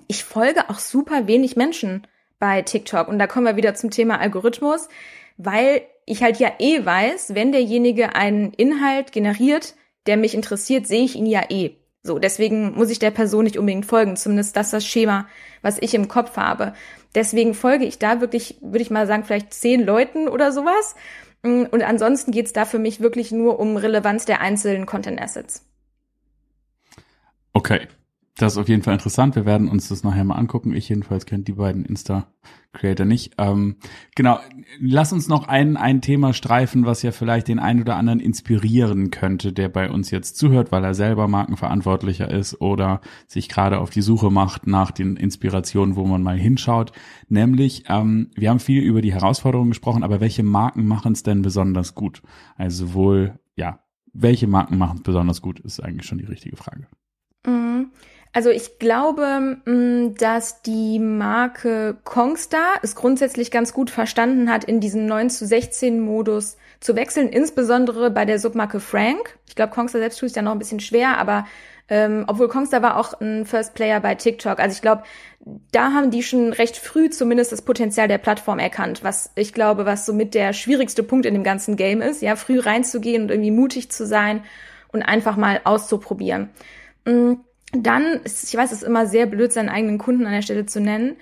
[0.08, 2.06] ich folge auch super wenig Menschen
[2.44, 3.08] bei TikTok.
[3.08, 4.90] Und da kommen wir wieder zum Thema Algorithmus,
[5.38, 11.06] weil ich halt ja eh weiß, wenn derjenige einen Inhalt generiert, der mich interessiert, sehe
[11.06, 11.70] ich ihn ja eh.
[12.02, 14.16] So, deswegen muss ich der Person nicht unbedingt folgen.
[14.16, 15.26] Zumindest das ist das Schema,
[15.62, 16.74] was ich im Kopf habe.
[17.14, 20.96] Deswegen folge ich da wirklich, würde ich mal sagen, vielleicht zehn Leuten oder sowas.
[21.42, 25.64] Und ansonsten geht's da für mich wirklich nur um Relevanz der einzelnen Content Assets.
[27.54, 27.88] Okay,
[28.36, 29.36] das ist auf jeden Fall interessant.
[29.36, 30.74] Wir werden uns das nachher mal angucken.
[30.74, 33.34] Ich jedenfalls kenne die beiden Insta-Creator nicht.
[33.38, 33.76] Ähm,
[34.16, 34.40] genau,
[34.80, 39.12] lass uns noch ein, ein Thema streifen, was ja vielleicht den einen oder anderen inspirieren
[39.12, 43.90] könnte, der bei uns jetzt zuhört, weil er selber Markenverantwortlicher ist oder sich gerade auf
[43.90, 46.90] die Suche macht nach den Inspirationen, wo man mal hinschaut.
[47.28, 51.42] Nämlich, ähm, wir haben viel über die Herausforderungen gesprochen, aber welche Marken machen es denn
[51.42, 52.20] besonders gut?
[52.56, 53.78] Also sowohl, ja,
[54.12, 56.88] welche Marken machen es besonders gut, ist eigentlich schon die richtige Frage.
[58.34, 58.36] Mhm.
[58.36, 64.80] Also ich glaube, mm, dass die Marke Kongstar es grundsätzlich ganz gut verstanden hat, in
[64.80, 69.38] diesen 9 zu 16 Modus zu wechseln, insbesondere bei der Submarke Frank.
[69.46, 71.46] Ich glaube, Kongstar selbst tut es ja noch ein bisschen schwer, aber
[71.88, 74.58] ähm, obwohl Kongstar war auch ein First Player bei TikTok.
[74.58, 75.02] Also ich glaube,
[75.70, 79.84] da haben die schon recht früh zumindest das Potenzial der Plattform erkannt, was ich glaube,
[79.84, 83.50] was somit der schwierigste Punkt in dem ganzen Game ist, ja, früh reinzugehen und irgendwie
[83.50, 84.42] mutig zu sein
[84.92, 86.50] und einfach mal auszuprobieren.
[87.04, 87.34] Mm,
[87.76, 90.80] dann, ich weiß, es ist immer sehr blöd, seinen eigenen Kunden an der Stelle zu
[90.80, 91.16] nennen,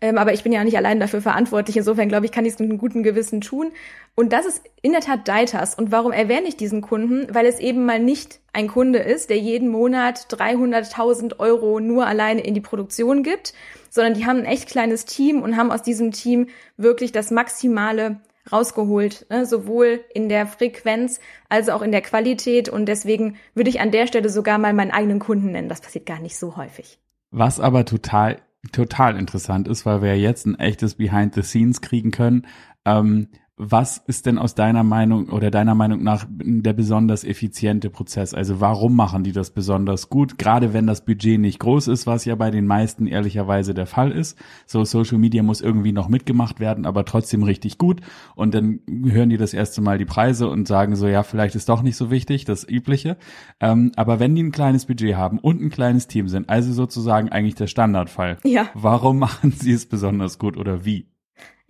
[0.00, 1.76] ähm, aber ich bin ja nicht allein dafür verantwortlich.
[1.76, 3.72] Insofern glaube ich, kann ich es mit einem guten Gewissen tun.
[4.14, 5.74] Und das ist in der Tat Deitas.
[5.74, 7.26] Und warum erwähne ich diesen Kunden?
[7.34, 12.42] Weil es eben mal nicht ein Kunde ist, der jeden Monat 300.000 Euro nur alleine
[12.42, 13.54] in die Produktion gibt,
[13.90, 18.20] sondern die haben ein echt kleines Team und haben aus diesem Team wirklich das Maximale
[18.52, 19.46] rausgeholt, ne?
[19.46, 22.68] sowohl in der Frequenz als auch in der Qualität.
[22.68, 25.68] Und deswegen würde ich an der Stelle sogar mal meinen eigenen Kunden nennen.
[25.68, 26.98] Das passiert gar nicht so häufig.
[27.30, 28.40] Was aber total,
[28.72, 32.46] total interessant ist, weil wir jetzt ein echtes Behind the Scenes kriegen können.
[32.84, 38.32] Ähm, was ist denn aus deiner Meinung oder deiner Meinung nach der besonders effiziente Prozess?
[38.32, 40.38] Also warum machen die das besonders gut?
[40.38, 44.12] Gerade wenn das Budget nicht groß ist, was ja bei den meisten ehrlicherweise der Fall
[44.12, 44.38] ist.
[44.64, 48.00] So Social Media muss irgendwie noch mitgemacht werden, aber trotzdem richtig gut.
[48.36, 51.68] Und dann hören die das erste Mal die Preise und sagen so, ja, vielleicht ist
[51.68, 53.16] doch nicht so wichtig, das Übliche.
[53.58, 57.30] Ähm, aber wenn die ein kleines Budget haben und ein kleines Team sind, also sozusagen
[57.30, 58.68] eigentlich der Standardfall, ja.
[58.74, 61.08] warum machen sie es besonders gut oder wie?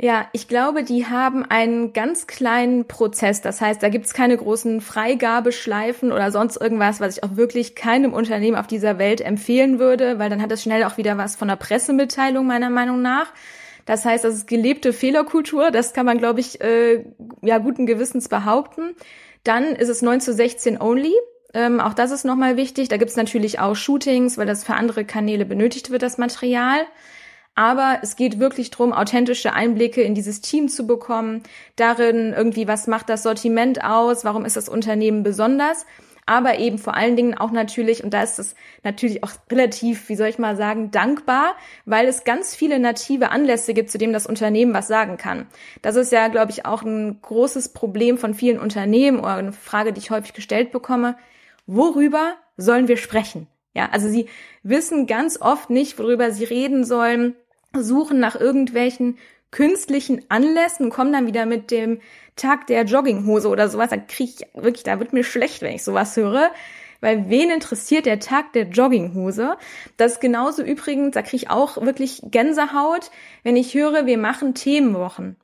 [0.01, 3.41] Ja, ich glaube, die haben einen ganz kleinen Prozess.
[3.41, 8.13] Das heißt, da gibt's keine großen Freigabeschleifen oder sonst irgendwas, was ich auch wirklich keinem
[8.13, 11.51] Unternehmen auf dieser Welt empfehlen würde, weil dann hat es schnell auch wieder was von
[11.51, 13.33] einer Pressemitteilung meiner Meinung nach.
[13.87, 15.73] Das heißt, das ist gelebte Fehlerkultur.
[15.73, 17.05] Das kann man, glaube ich, äh,
[17.43, 18.95] ja guten Gewissens behaupten.
[19.43, 21.15] Dann ist es 9 zu 16 only.
[21.55, 22.89] Ähm, auch das ist nochmal wichtig.
[22.89, 26.87] Da gibt's natürlich auch Shootings, weil das für andere Kanäle benötigt wird, das Material.
[27.59, 31.43] Aber es geht wirklich drum, authentische Einblicke in dieses Team zu bekommen,
[31.75, 35.85] darin irgendwie, was macht das Sortiment aus, warum ist das Unternehmen besonders,
[36.25, 40.15] aber eben vor allen Dingen auch natürlich, und da ist es natürlich auch relativ, wie
[40.15, 44.29] soll ich mal sagen, dankbar, weil es ganz viele native Anlässe gibt, zu dem das
[44.29, 45.49] Unternehmen was sagen kann.
[45.83, 49.93] Das ist ja, glaube ich, auch ein großes Problem von vielen Unternehmen oder eine Frage,
[49.93, 51.17] die ich häufig gestellt bekomme.
[51.67, 53.49] Worüber sollen wir sprechen?
[53.75, 54.29] Ja, also sie
[54.63, 57.35] wissen ganz oft nicht, worüber sie reden sollen
[57.75, 59.19] suchen nach irgendwelchen
[59.51, 62.01] künstlichen Anlässen, kommen dann wieder mit dem
[62.37, 65.85] Tag der Jogginghose oder sowas, da kriege ich wirklich, da wird mir schlecht, wenn ich
[65.85, 66.51] sowas höre.
[67.01, 69.57] Weil wen interessiert der Tag der Jogginghose?
[69.97, 73.13] Das ist genauso übrigens, da kriege ich auch wirklich Gänsehaut,
[73.45, 75.37] wenn ich höre, wir machen Themenwochen.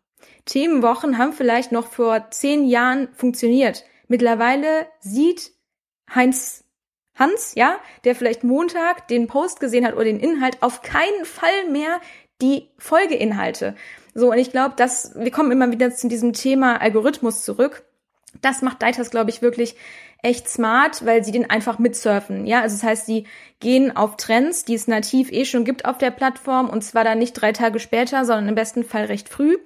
[0.47, 3.85] Themenwochen haben vielleicht noch vor zehn Jahren funktioniert.
[4.09, 5.53] Mittlerweile sieht
[6.13, 6.64] Heinz
[7.15, 11.71] Hans, ja, der vielleicht Montag den Post gesehen hat oder den Inhalt, auf keinen Fall
[11.71, 12.01] mehr
[12.41, 13.75] die Folgeinhalte.
[14.15, 17.85] So, und ich glaube, dass wir kommen immer wieder zu diesem Thema Algorithmus zurück.
[18.41, 19.77] Das macht Deitas, glaube ich, wirklich
[20.23, 22.47] echt smart, weil sie den einfach mitsurfen.
[22.47, 23.27] Ja, also das heißt, sie
[23.61, 27.19] gehen auf Trends, die es nativ eh schon gibt auf der Plattform und zwar dann
[27.19, 29.57] nicht drei Tage später, sondern im besten Fall recht früh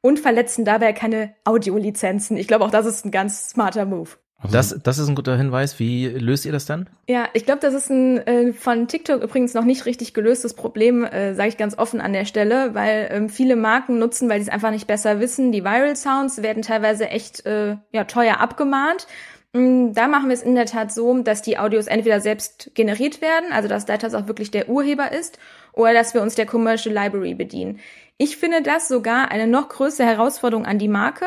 [0.00, 2.36] und verletzen dabei keine Audiolizenzen.
[2.36, 4.10] Ich glaube, auch das ist ein ganz smarter Move.
[4.38, 5.78] Also das, das ist ein guter Hinweis.
[5.78, 6.88] Wie löst ihr das dann?
[7.08, 11.04] Ja, ich glaube, das ist ein äh, von TikTok übrigens noch nicht richtig gelöstes Problem,
[11.04, 14.48] äh, sage ich ganz offen an der Stelle, weil ähm, viele Marken nutzen, weil sie
[14.48, 15.52] es einfach nicht besser wissen.
[15.52, 19.06] Die Viral Sounds werden teilweise echt äh, ja teuer abgemahnt.
[19.54, 23.22] Mm, da machen wir es in der Tat so, dass die Audios entweder selbst generiert
[23.22, 25.38] werden, also dass Datas auch wirklich der Urheber ist,
[25.72, 27.80] oder dass wir uns der Commercial Library bedienen.
[28.18, 31.26] Ich finde das sogar eine noch größere Herausforderung an die Marke,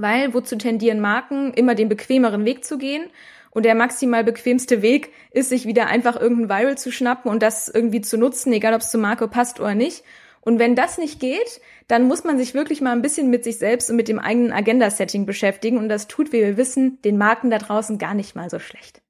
[0.00, 3.04] weil wozu tendieren Marken, immer den bequemeren Weg zu gehen?
[3.50, 7.68] Und der maximal bequemste Weg ist, sich wieder einfach irgendein Viral zu schnappen und das
[7.68, 10.04] irgendwie zu nutzen, egal ob es zur Marke passt oder nicht.
[10.42, 13.58] Und wenn das nicht geht, dann muss man sich wirklich mal ein bisschen mit sich
[13.58, 15.78] selbst und mit dem eigenen Agenda-Setting beschäftigen.
[15.78, 19.02] Und das tut, wie wir wissen, den Marken da draußen gar nicht mal so schlecht.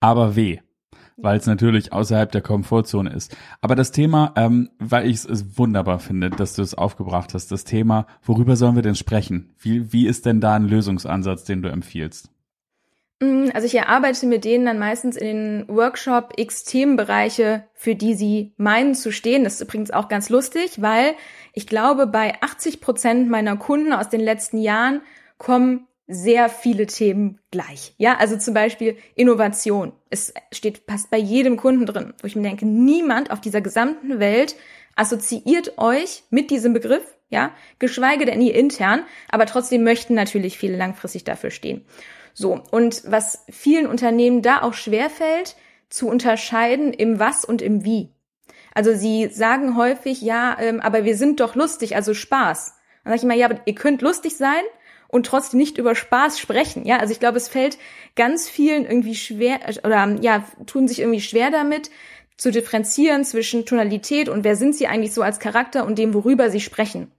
[0.00, 0.60] Aber weh
[1.16, 3.36] weil es natürlich außerhalb der Komfortzone ist.
[3.60, 7.64] Aber das Thema, ähm, weil ich es wunderbar finde, dass du es aufgebracht hast, das
[7.64, 9.54] Thema, worüber sollen wir denn sprechen?
[9.58, 12.30] Wie, wie ist denn da ein Lösungsansatz, den du empfiehlst?
[13.22, 18.14] Mm, also ich erarbeite mit denen dann meistens in den Workshop x Themenbereiche, für die
[18.14, 19.44] sie meinen zu stehen.
[19.44, 21.14] Das ist übrigens auch ganz lustig, weil
[21.52, 25.02] ich glaube, bei 80 Prozent meiner Kunden aus den letzten Jahren
[25.38, 27.94] kommen sehr viele Themen gleich.
[27.96, 29.92] Ja, also zum Beispiel Innovation.
[30.10, 34.18] Es steht, passt bei jedem Kunden drin, wo ich mir denke, niemand auf dieser gesamten
[34.18, 34.56] Welt
[34.96, 40.76] assoziiert euch mit diesem Begriff, ja, geschweige denn ihr intern, aber trotzdem möchten natürlich viele
[40.76, 41.86] langfristig dafür stehen.
[42.34, 42.62] So.
[42.70, 45.56] Und was vielen Unternehmen da auch schwerfällt,
[45.88, 48.10] zu unterscheiden im Was und im Wie.
[48.74, 52.74] Also sie sagen häufig, ja, ähm, aber wir sind doch lustig, also Spaß.
[53.04, 54.62] Dann sage ich immer, ja, aber ihr könnt lustig sein
[55.12, 56.84] und trotzdem nicht über Spaß sprechen.
[56.86, 57.78] Ja, also ich glaube, es fällt
[58.16, 61.90] ganz vielen irgendwie schwer oder ja, tun sich irgendwie schwer damit
[62.38, 66.50] zu differenzieren zwischen Tonalität und wer sind sie eigentlich so als Charakter und dem, worüber
[66.50, 67.12] sie sprechen.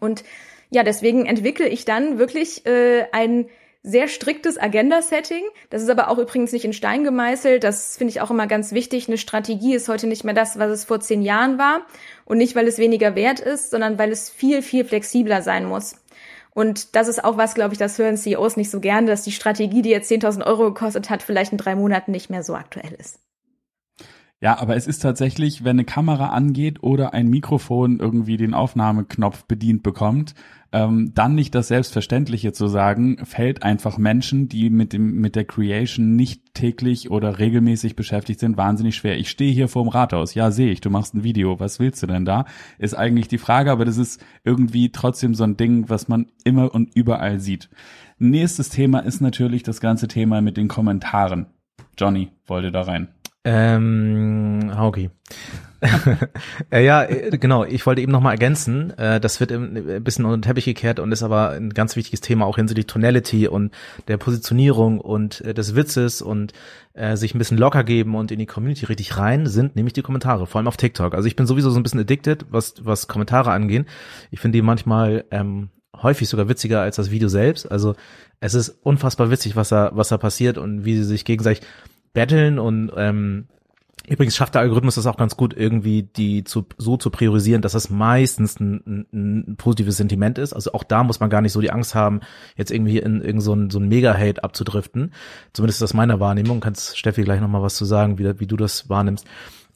[0.00, 0.24] Und
[0.68, 3.48] ja, deswegen entwickle ich dann wirklich äh, ein
[3.84, 5.44] sehr striktes Agenda-Setting.
[5.70, 7.62] Das ist aber auch übrigens nicht in Stein gemeißelt.
[7.62, 9.06] Das finde ich auch immer ganz wichtig.
[9.06, 11.86] Eine Strategie ist heute nicht mehr das, was es vor zehn Jahren war.
[12.24, 15.94] Und nicht, weil es weniger wert ist, sondern weil es viel, viel flexibler sein muss.
[16.54, 19.32] Und das ist auch was, glaube ich, das hören CEOs nicht so gerne, dass die
[19.32, 22.94] Strategie, die jetzt 10.000 Euro gekostet hat, vielleicht in drei Monaten nicht mehr so aktuell
[22.94, 23.20] ist.
[24.40, 29.44] Ja, aber es ist tatsächlich, wenn eine Kamera angeht oder ein Mikrofon irgendwie den Aufnahmeknopf
[29.46, 30.36] bedient bekommt,
[30.70, 35.44] ähm, dann nicht das Selbstverständliche zu sagen, fällt einfach Menschen, die mit dem mit der
[35.44, 39.18] Creation nicht täglich oder regelmäßig beschäftigt sind, wahnsinnig schwer.
[39.18, 42.06] Ich stehe hier vorm Rathaus, ja sehe ich, du machst ein Video, was willst du
[42.06, 42.44] denn da?
[42.78, 46.72] Ist eigentlich die Frage, aber das ist irgendwie trotzdem so ein Ding, was man immer
[46.72, 47.70] und überall sieht.
[48.18, 51.46] Nächstes Thema ist natürlich das ganze Thema mit den Kommentaren.
[51.96, 53.08] Johnny wollte da rein.
[53.44, 55.10] Ähm, Hauki.
[56.70, 57.64] äh, ja, äh, genau.
[57.64, 58.90] Ich wollte eben nochmal ergänzen.
[58.98, 62.20] Äh, das wird ein bisschen unter den Teppich gekehrt und ist aber ein ganz wichtiges
[62.20, 63.72] Thema auch hinsichtlich Tonality und
[64.08, 66.52] der Positionierung und des Witzes und
[66.94, 70.02] äh, sich ein bisschen locker geben und in die Community richtig rein sind, nämlich die
[70.02, 71.14] Kommentare, vor allem auf TikTok.
[71.14, 73.86] Also ich bin sowieso so ein bisschen addicted, was, was Kommentare angehen.
[74.32, 75.70] Ich finde die manchmal ähm,
[76.02, 77.70] häufig sogar witziger als das Video selbst.
[77.70, 77.94] Also
[78.40, 81.66] es ist unfassbar witzig, was da, was da passiert und wie sie sich gegenseitig
[82.12, 83.48] battlen und ähm,
[84.08, 87.72] Übrigens schafft der Algorithmus das auch ganz gut, irgendwie die zu, so zu priorisieren, dass
[87.72, 90.54] das meistens ein, ein, ein positives Sentiment ist.
[90.54, 92.20] Also auch da muss man gar nicht so die Angst haben,
[92.56, 95.12] jetzt irgendwie in irgend so ein, so ein Mega-Hate abzudriften.
[95.52, 96.60] Zumindest ist das meine Wahrnehmung.
[96.60, 99.26] Kannst Steffi gleich nochmal was zu sagen, wie, wie du das wahrnimmst.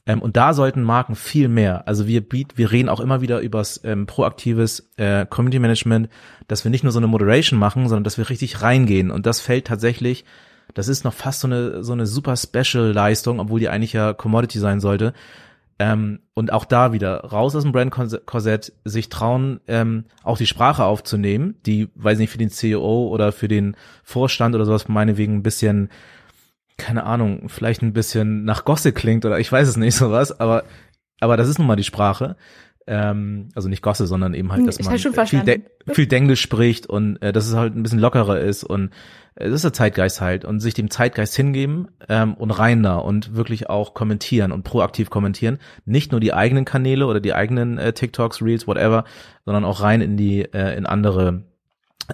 [0.07, 1.87] Ähm, und da sollten Marken viel mehr.
[1.87, 6.09] Also wir bieten, wir reden auch immer wieder übers ähm, proaktives äh, Community Management,
[6.49, 9.11] dass wir nicht nur so eine Moderation machen, sondern dass wir richtig reingehen.
[9.11, 10.25] Und das fällt tatsächlich
[10.75, 14.59] das ist noch fast so eine, so eine super Special-Leistung, obwohl die eigentlich ja Commodity
[14.59, 15.13] sein sollte.
[15.79, 20.85] Ähm, und auch da wieder raus aus dem Brand-Korsett, sich trauen, ähm, auch die Sprache
[20.85, 25.43] aufzunehmen, die, weiß nicht, für den CEO oder für den Vorstand oder sowas meinetwegen ein
[25.43, 25.91] bisschen,
[26.77, 30.65] keine Ahnung, vielleicht ein bisschen nach Gosse klingt oder ich weiß es nicht, sowas, aber,
[31.21, 32.37] aber das ist nun mal die Sprache.
[32.87, 35.61] Ähm, also nicht Gosse, sondern eben halt, dass man viel, De
[35.93, 38.91] viel Denglisch spricht und äh, dass es halt ein bisschen lockerer ist und
[39.37, 42.97] äh, das ist der Zeitgeist halt und sich dem Zeitgeist hingeben ähm, und rein da
[42.97, 45.59] und wirklich auch kommentieren und proaktiv kommentieren.
[45.85, 49.05] Nicht nur die eigenen Kanäle oder die eigenen äh, TikToks, Reels, whatever,
[49.45, 51.45] sondern auch rein in die, äh, in andere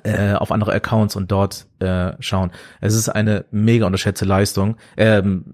[0.05, 2.51] äh, auf andere Accounts und dort äh, schauen.
[2.81, 5.45] Es ist eine mega unterschätzte Leistung, ähm,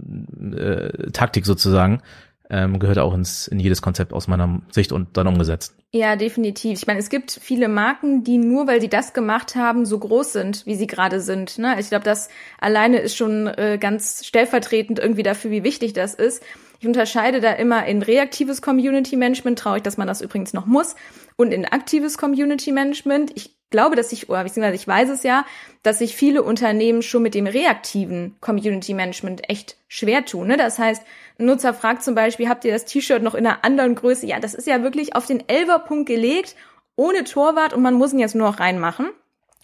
[0.56, 2.02] äh, Taktik sozusagen,
[2.50, 5.74] ähm, gehört auch ins, in jedes Konzept aus meiner Sicht und dann umgesetzt.
[5.92, 6.78] Ja, definitiv.
[6.78, 10.32] Ich meine, es gibt viele Marken, die nur weil sie das gemacht haben, so groß
[10.32, 11.58] sind, wie sie gerade sind.
[11.58, 11.76] Ne?
[11.78, 12.28] Ich glaube, das
[12.58, 16.42] alleine ist schon äh, ganz stellvertretend irgendwie dafür, wie wichtig das ist.
[16.80, 20.66] Ich unterscheide da immer in reaktives Community Management, traue ich, dass man das übrigens noch
[20.66, 20.96] muss,
[21.36, 23.32] und in aktives Community Management.
[23.36, 25.44] Ich glaube, dass ich, oder beziehungsweise ich weiß es ja,
[25.82, 30.46] dass sich viele Unternehmen schon mit dem reaktiven Community Management echt schwer tun.
[30.46, 30.56] Ne?
[30.56, 31.02] Das heißt,
[31.40, 34.26] ein Nutzer fragt zum Beispiel, habt ihr das T-Shirt noch in einer anderen Größe?
[34.26, 36.54] Ja, das ist ja wirklich auf den Elverpunkt gelegt,
[36.94, 39.10] ohne Torwart und man muss ihn jetzt nur noch reinmachen.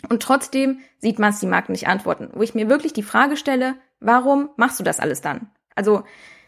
[0.09, 2.31] Und trotzdem sieht man es die Marken nicht antworten.
[2.33, 5.53] Wo ich mir wirklich die Frage stelle, warum machst du das alles dann?
[5.77, 6.03] Also,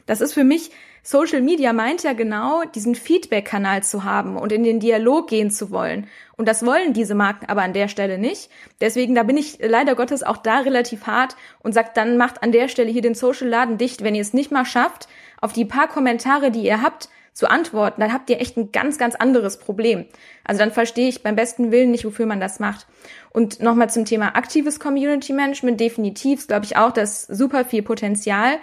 [0.07, 0.73] das ist für mich
[1.05, 5.73] Social Media meint ja genau, diesen Feedback-Kanal zu haben und in den Dialog gehen zu
[5.73, 6.07] wollen.
[6.37, 8.51] Und das wollen diese Marken aber an der Stelle nicht.
[8.81, 12.53] Deswegen, da bin ich leider Gottes auch da relativ hart und sagt, dann macht an
[12.53, 14.05] der Stelle hier den Social-Laden dicht.
[14.05, 15.09] Wenn ihr es nicht mal schafft,
[15.41, 18.99] auf die paar Kommentare, die ihr habt, zu antworten, dann habt ihr echt ein ganz,
[18.99, 20.05] ganz anderes Problem.
[20.45, 22.87] Also dann verstehe ich beim besten Willen nicht, wofür man das macht.
[23.31, 28.59] Und nochmal zum Thema aktives Community Management, definitiv, glaube ich auch, dass super viel Potenzial.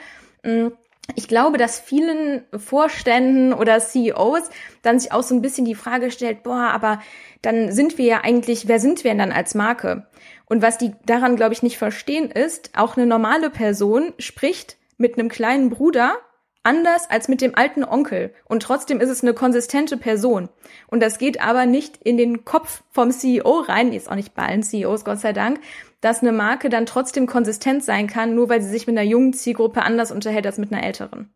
[1.15, 4.50] Ich glaube, dass vielen Vorständen oder CEOs
[4.82, 7.02] dann sich auch so ein bisschen die Frage stellt, boah, aber
[7.41, 10.08] dann sind wir ja eigentlich, wer sind wir denn dann als Marke?
[10.45, 15.17] Und was die daran, glaube ich, nicht verstehen ist, auch eine normale Person spricht mit
[15.17, 16.17] einem kleinen Bruder
[16.63, 18.34] anders als mit dem alten Onkel.
[18.45, 20.50] Und trotzdem ist es eine konsistente Person.
[20.88, 24.43] Und das geht aber nicht in den Kopf vom CEO rein, jetzt auch nicht bei
[24.43, 25.60] allen CEOs, Gott sei Dank,
[26.02, 29.34] dass eine Marke dann trotzdem konsistent sein kann, nur weil sie sich mit einer jungen
[29.34, 31.34] Zielgruppe anders unterhält als mit einer älteren.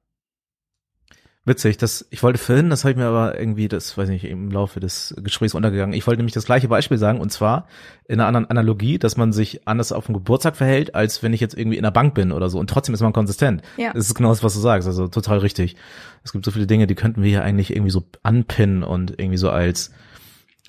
[1.45, 4.31] Witzig, das, ich wollte vorhin, das habe ich mir aber irgendwie, das weiß ich nicht,
[4.31, 5.93] im Laufe des Gesprächs untergegangen.
[5.93, 7.67] Ich wollte nämlich das gleiche Beispiel sagen, und zwar
[8.05, 11.41] in einer anderen Analogie, dass man sich anders auf dem Geburtstag verhält, als wenn ich
[11.41, 12.59] jetzt irgendwie in der Bank bin oder so.
[12.59, 13.61] Und trotzdem ist man konsistent.
[13.75, 13.91] Ja.
[13.91, 14.87] Das ist genau das, was du sagst.
[14.87, 15.75] Also total richtig.
[16.23, 19.37] Es gibt so viele Dinge, die könnten wir hier eigentlich irgendwie so anpinnen und irgendwie
[19.37, 19.91] so als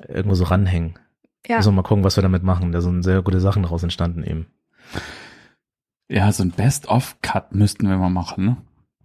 [0.09, 0.99] irgendwo so ranhängen.
[1.47, 1.59] Ja.
[1.59, 2.73] Müssen wir mal gucken, was wir damit machen.
[2.73, 4.47] Da sind sehr gute Sachen daraus entstanden eben.
[6.09, 8.57] Ja, so ein Best-of-Cut müssten wir mal machen, ne?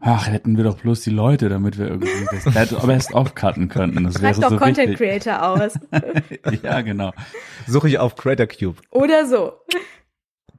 [0.01, 2.53] Ach, hätten wir doch bloß die Leute, damit wir irgendwie das
[2.85, 4.05] Best of cutten könnten.
[4.05, 5.23] Das wäre doch so Content wichtig.
[5.23, 5.73] Creator aus.
[6.63, 7.11] ja, genau.
[7.67, 8.81] Suche ich auf Creator Cube.
[8.91, 9.53] Oder so.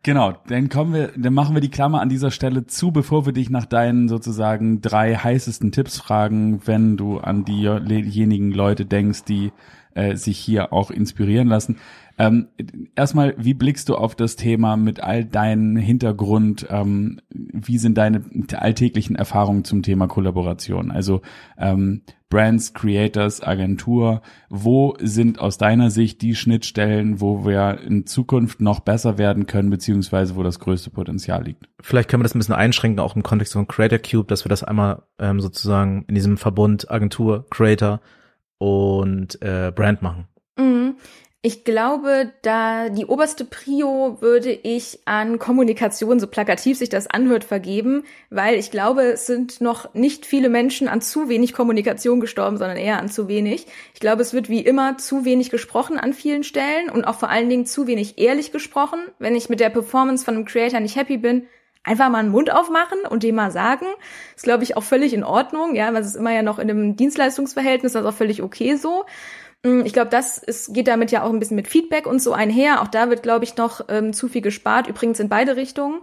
[0.02, 3.34] Genau, dann kommen wir, dann machen wir die Klammer an dieser Stelle zu, bevor wir
[3.34, 9.52] dich nach deinen sozusagen drei heißesten Tipps fragen, wenn du an diejenigen Leute denkst, die
[9.94, 11.78] äh, sich hier auch inspirieren lassen.
[12.20, 12.48] Ähm,
[12.96, 16.66] erstmal, wie blickst du auf das Thema mit all deinem Hintergrund?
[16.68, 20.90] Ähm, wie sind deine alltäglichen Erfahrungen zum Thema Kollaboration?
[20.90, 21.22] Also
[21.56, 28.60] ähm, Brands, Creators, Agentur, wo sind aus deiner Sicht die Schnittstellen, wo wir in Zukunft
[28.60, 31.70] noch besser werden können, beziehungsweise wo das größte Potenzial liegt?
[31.80, 34.50] Vielleicht können wir das ein bisschen einschränken, auch im Kontext von Creator Cube, dass wir
[34.50, 38.02] das einmal ähm, sozusagen in diesem Verbund Agentur, Creator
[38.58, 40.26] und äh, Brand machen.
[40.58, 40.96] Mhm.
[41.42, 47.44] Ich glaube, da die oberste Prio würde ich an Kommunikation, so plakativ sich das anhört,
[47.44, 52.58] vergeben, weil ich glaube, es sind noch nicht viele Menschen an zu wenig Kommunikation gestorben,
[52.58, 53.66] sondern eher an zu wenig.
[53.94, 57.30] Ich glaube, es wird wie immer zu wenig gesprochen an vielen Stellen und auch vor
[57.30, 59.00] allen Dingen zu wenig ehrlich gesprochen.
[59.18, 61.46] Wenn ich mit der Performance von einem Creator nicht happy bin,
[61.84, 63.86] einfach mal einen Mund aufmachen und dem mal sagen.
[64.36, 66.68] Ist, glaube ich, auch völlig in Ordnung, ja, weil es ist immer ja noch in
[66.68, 69.06] einem Dienstleistungsverhältnis, das ist auch völlig okay so.
[69.62, 72.32] Mm, ich glaube, das ist, geht damit ja auch ein bisschen mit Feedback und so
[72.32, 72.82] einher.
[72.82, 76.00] Auch da wird, glaube ich, noch ähm, zu viel gespart, übrigens in beide Richtungen.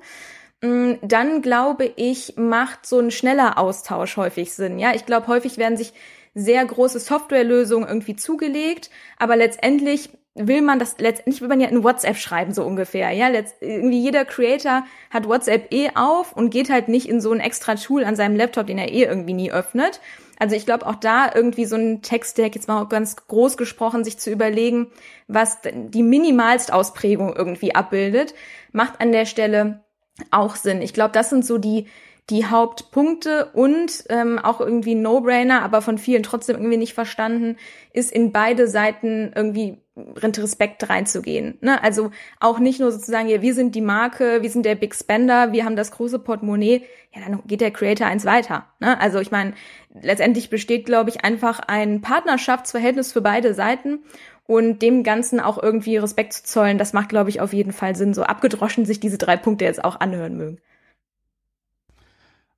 [0.61, 4.79] Mm, dann glaube ich, macht so ein schneller Austausch häufig Sinn.
[4.79, 5.93] Ja, ich glaube, häufig werden sich
[6.33, 11.83] sehr große Softwarelösungen irgendwie zugelegt, aber letztendlich will man das, letztendlich will man ja in
[11.83, 13.11] WhatsApp schreiben, so ungefähr.
[13.11, 17.31] Ja, Letzt, irgendwie jeder Creator hat WhatsApp eh auf und geht halt nicht in so
[17.31, 19.99] ein extra Tool an seinem Laptop, den er eh irgendwie nie öffnet.
[20.39, 24.19] Also ich glaube auch da irgendwie so ein Text-Deck, jetzt mal ganz groß gesprochen, sich
[24.19, 24.87] zu überlegen,
[25.27, 28.35] was die minimalst Ausprägung irgendwie abbildet,
[28.71, 29.83] macht an der Stelle
[30.31, 30.81] auch Sinn.
[30.81, 31.87] Ich glaube, das sind so die
[32.29, 37.55] die Hauptpunkte und ähm, auch irgendwie No-Brainer, aber von vielen trotzdem irgendwie nicht verstanden,
[37.93, 41.57] ist in beide Seiten irgendwie Respekt reinzugehen.
[41.61, 41.81] Ne?
[41.81, 45.53] Also auch nicht nur sozusagen, ja, wir sind die Marke, wir sind der Big Spender,
[45.53, 46.83] wir haben das große Portemonnaie,
[47.15, 48.65] ja, dann geht der Creator eins weiter.
[48.79, 48.99] Ne?
[48.99, 49.53] Also ich meine,
[49.99, 53.99] letztendlich besteht, glaube ich, einfach ein Partnerschaftsverhältnis für beide Seiten
[54.45, 57.95] und dem Ganzen auch irgendwie Respekt zu zollen, das macht, glaube ich, auf jeden Fall
[57.95, 60.59] Sinn, so abgedroschen sich diese drei Punkte jetzt auch anhören mögen.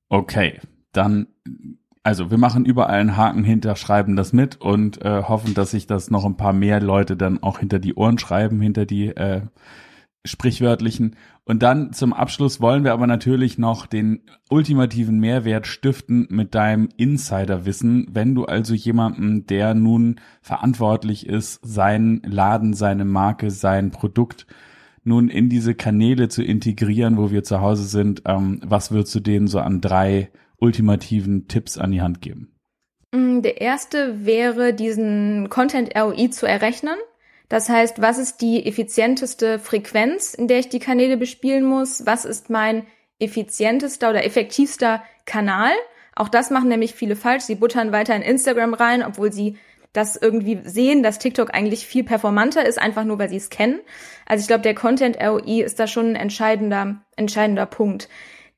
[0.10, 0.60] Okay,
[0.92, 1.28] dann,
[2.04, 5.86] also wir machen überall einen Haken hinter, schreiben das mit und äh, hoffen, dass sich
[5.86, 9.42] das noch ein paar mehr Leute dann auch hinter die Ohren schreiben, hinter die äh,
[10.26, 11.16] sprichwörtlichen.
[11.46, 16.90] Und dann zum Abschluss wollen wir aber natürlich noch den ultimativen Mehrwert stiften mit deinem
[16.98, 18.08] Insiderwissen.
[18.12, 24.46] Wenn du also jemanden, der nun verantwortlich ist, seinen Laden, seine Marke, sein Produkt
[25.10, 29.20] nun in diese Kanäle zu integrieren, wo wir zu Hause sind, ähm, was würdest du
[29.20, 32.56] denen so an drei ultimativen Tipps an die Hand geben?
[33.12, 36.96] Mm, der erste wäre, diesen Content ROI zu errechnen.
[37.50, 42.06] Das heißt, was ist die effizienteste Frequenz, in der ich die Kanäle bespielen muss?
[42.06, 42.84] Was ist mein
[43.18, 45.72] effizientester oder effektivster Kanal?
[46.16, 47.44] Auch das machen nämlich viele falsch.
[47.44, 49.58] Sie buttern weiter in Instagram rein, obwohl sie
[50.00, 53.80] das irgendwie sehen, dass TikTok eigentlich viel performanter ist, einfach nur weil sie es kennen.
[54.26, 58.10] Also ich glaube, der Content ROI ist da schon ein entscheidender, entscheidender Punkt.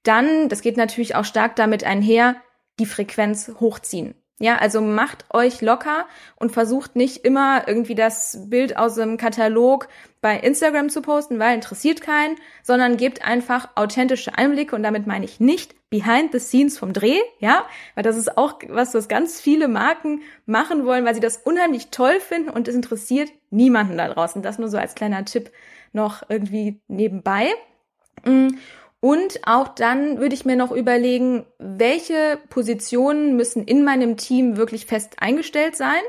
[0.03, 2.35] Dann, das geht natürlich auch stark damit einher,
[2.79, 4.15] die Frequenz hochziehen.
[4.39, 9.87] Ja, also macht euch locker und versucht nicht immer irgendwie das Bild aus dem Katalog
[10.19, 15.25] bei Instagram zu posten, weil interessiert keinen, sondern gebt einfach authentische Einblicke und damit meine
[15.25, 19.39] ich nicht behind the scenes vom Dreh, ja, weil das ist auch was, was ganz
[19.39, 24.07] viele Marken machen wollen, weil sie das unheimlich toll finden und es interessiert niemanden da
[24.07, 24.41] draußen.
[24.41, 25.51] Das nur so als kleiner Tipp
[25.91, 27.49] noch irgendwie nebenbei.
[28.25, 28.47] Mm.
[29.01, 34.85] Und auch dann würde ich mir noch überlegen, welche Positionen müssen in meinem Team wirklich
[34.85, 36.01] fest eingestellt sein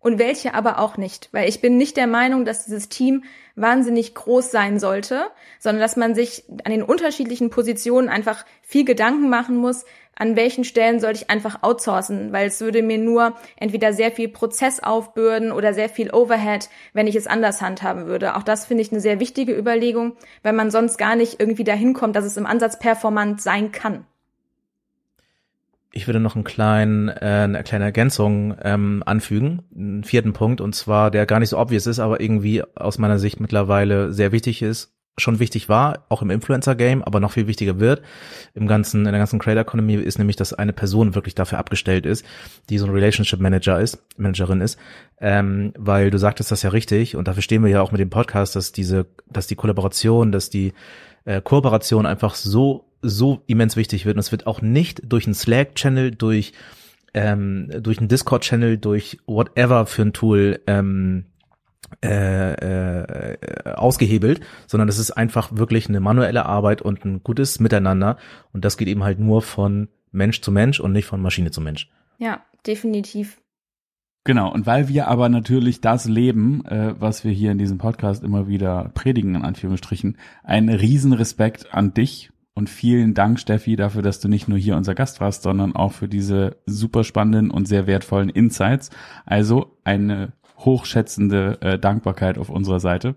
[0.00, 1.28] und welche aber auch nicht.
[1.32, 3.24] Weil ich bin nicht der Meinung, dass dieses Team
[3.54, 5.26] wahnsinnig groß sein sollte,
[5.58, 9.84] sondern dass man sich an den unterschiedlichen Positionen einfach viel Gedanken machen muss,
[10.16, 14.28] an welchen Stellen sollte ich einfach outsourcen, weil es würde mir nur entweder sehr viel
[14.28, 18.36] Prozess aufbürden oder sehr viel Overhead, wenn ich es anders handhaben würde.
[18.36, 21.94] Auch das finde ich eine sehr wichtige Überlegung, weil man sonst gar nicht irgendwie dahin
[21.94, 24.04] kommt, dass es im Ansatz performant sein kann
[25.92, 30.74] Ich würde noch einen kleinen, äh, eine kleine Ergänzung ähm, anfügen, einen vierten Punkt, und
[30.74, 34.62] zwar, der gar nicht so obvious ist, aber irgendwie aus meiner Sicht mittlerweile sehr wichtig
[34.62, 38.02] ist, schon wichtig war, auch im Influencer-Game, aber noch viel wichtiger wird
[38.54, 42.24] im ganzen, in der ganzen Creator-Economy ist nämlich, dass eine Person wirklich dafür abgestellt ist,
[42.68, 44.78] die so ein Relationship-Manager ist, Managerin ist,
[45.20, 48.10] ähm, weil du sagtest das ja richtig und dafür stehen wir ja auch mit dem
[48.10, 50.72] Podcast, dass diese, dass die Kollaboration, dass die
[51.24, 55.34] äh, Kooperation einfach so, so immens wichtig wird und es wird auch nicht durch einen
[55.34, 56.52] Slack-Channel, durch
[57.12, 61.24] ähm, durch einen Discord-Channel, durch whatever für ein Tool ähm,
[62.04, 68.16] äh, äh, ausgehebelt, sondern es ist einfach wirklich eine manuelle Arbeit und ein gutes Miteinander.
[68.52, 71.60] Und das geht eben halt nur von Mensch zu Mensch und nicht von Maschine zu
[71.60, 71.90] Mensch.
[72.18, 73.40] Ja, definitiv.
[74.24, 78.22] Genau, und weil wir aber natürlich das leben, äh, was wir hier in diesem Podcast
[78.22, 84.20] immer wieder predigen, in Anführungsstrichen, ein Riesenrespekt an dich und vielen Dank, Steffi, dafür, dass
[84.20, 87.86] du nicht nur hier unser Gast warst, sondern auch für diese super spannenden und sehr
[87.86, 88.90] wertvollen Insights.
[89.24, 93.16] Also eine hochschätzende äh, Dankbarkeit auf unserer Seite.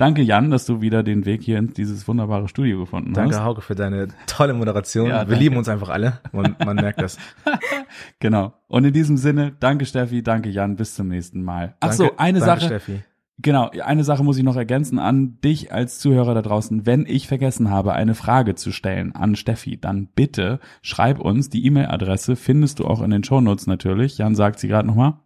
[0.00, 3.36] Danke, Jan, dass du wieder den Weg hier in dieses wunderbare Studio gefunden Danke, hast.
[3.36, 5.08] Danke, Hauke, für deine tolle Moderation.
[5.08, 5.34] Ja, Wir danke.
[5.34, 6.20] lieben uns einfach alle.
[6.32, 7.18] Man, man merkt das.
[8.18, 8.54] genau.
[8.66, 11.74] Und in diesem Sinne, danke Steffi, danke Jan, bis zum nächsten Mal.
[11.80, 12.64] Ach so, eine danke, Sache.
[12.64, 13.00] Steffi.
[13.36, 16.86] Genau, eine Sache muss ich noch ergänzen an dich als Zuhörer da draußen.
[16.86, 21.50] Wenn ich vergessen habe, eine Frage zu stellen an Steffi, dann bitte schreib uns.
[21.50, 24.16] Die E-Mail-Adresse findest du auch in den Shownotes natürlich.
[24.16, 25.18] Jan sagt sie gerade nochmal.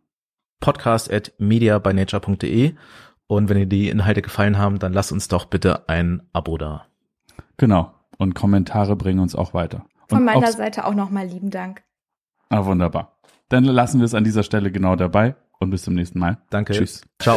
[0.58, 2.74] Podcast at mediabynature.de.
[3.26, 6.86] Und wenn dir die Inhalte gefallen haben, dann lass uns doch bitte ein Abo da.
[7.56, 7.92] Genau.
[8.18, 9.86] Und Kommentare bringen uns auch weiter.
[10.08, 11.82] Von Und meiner Seite auch nochmal lieben Dank.
[12.50, 13.16] Ah, wunderbar.
[13.48, 16.38] Dann lassen wir es an dieser Stelle genau dabei und bis zum nächsten Mal.
[16.50, 16.74] Danke.
[16.74, 17.02] Tschüss.
[17.18, 17.36] Ciao.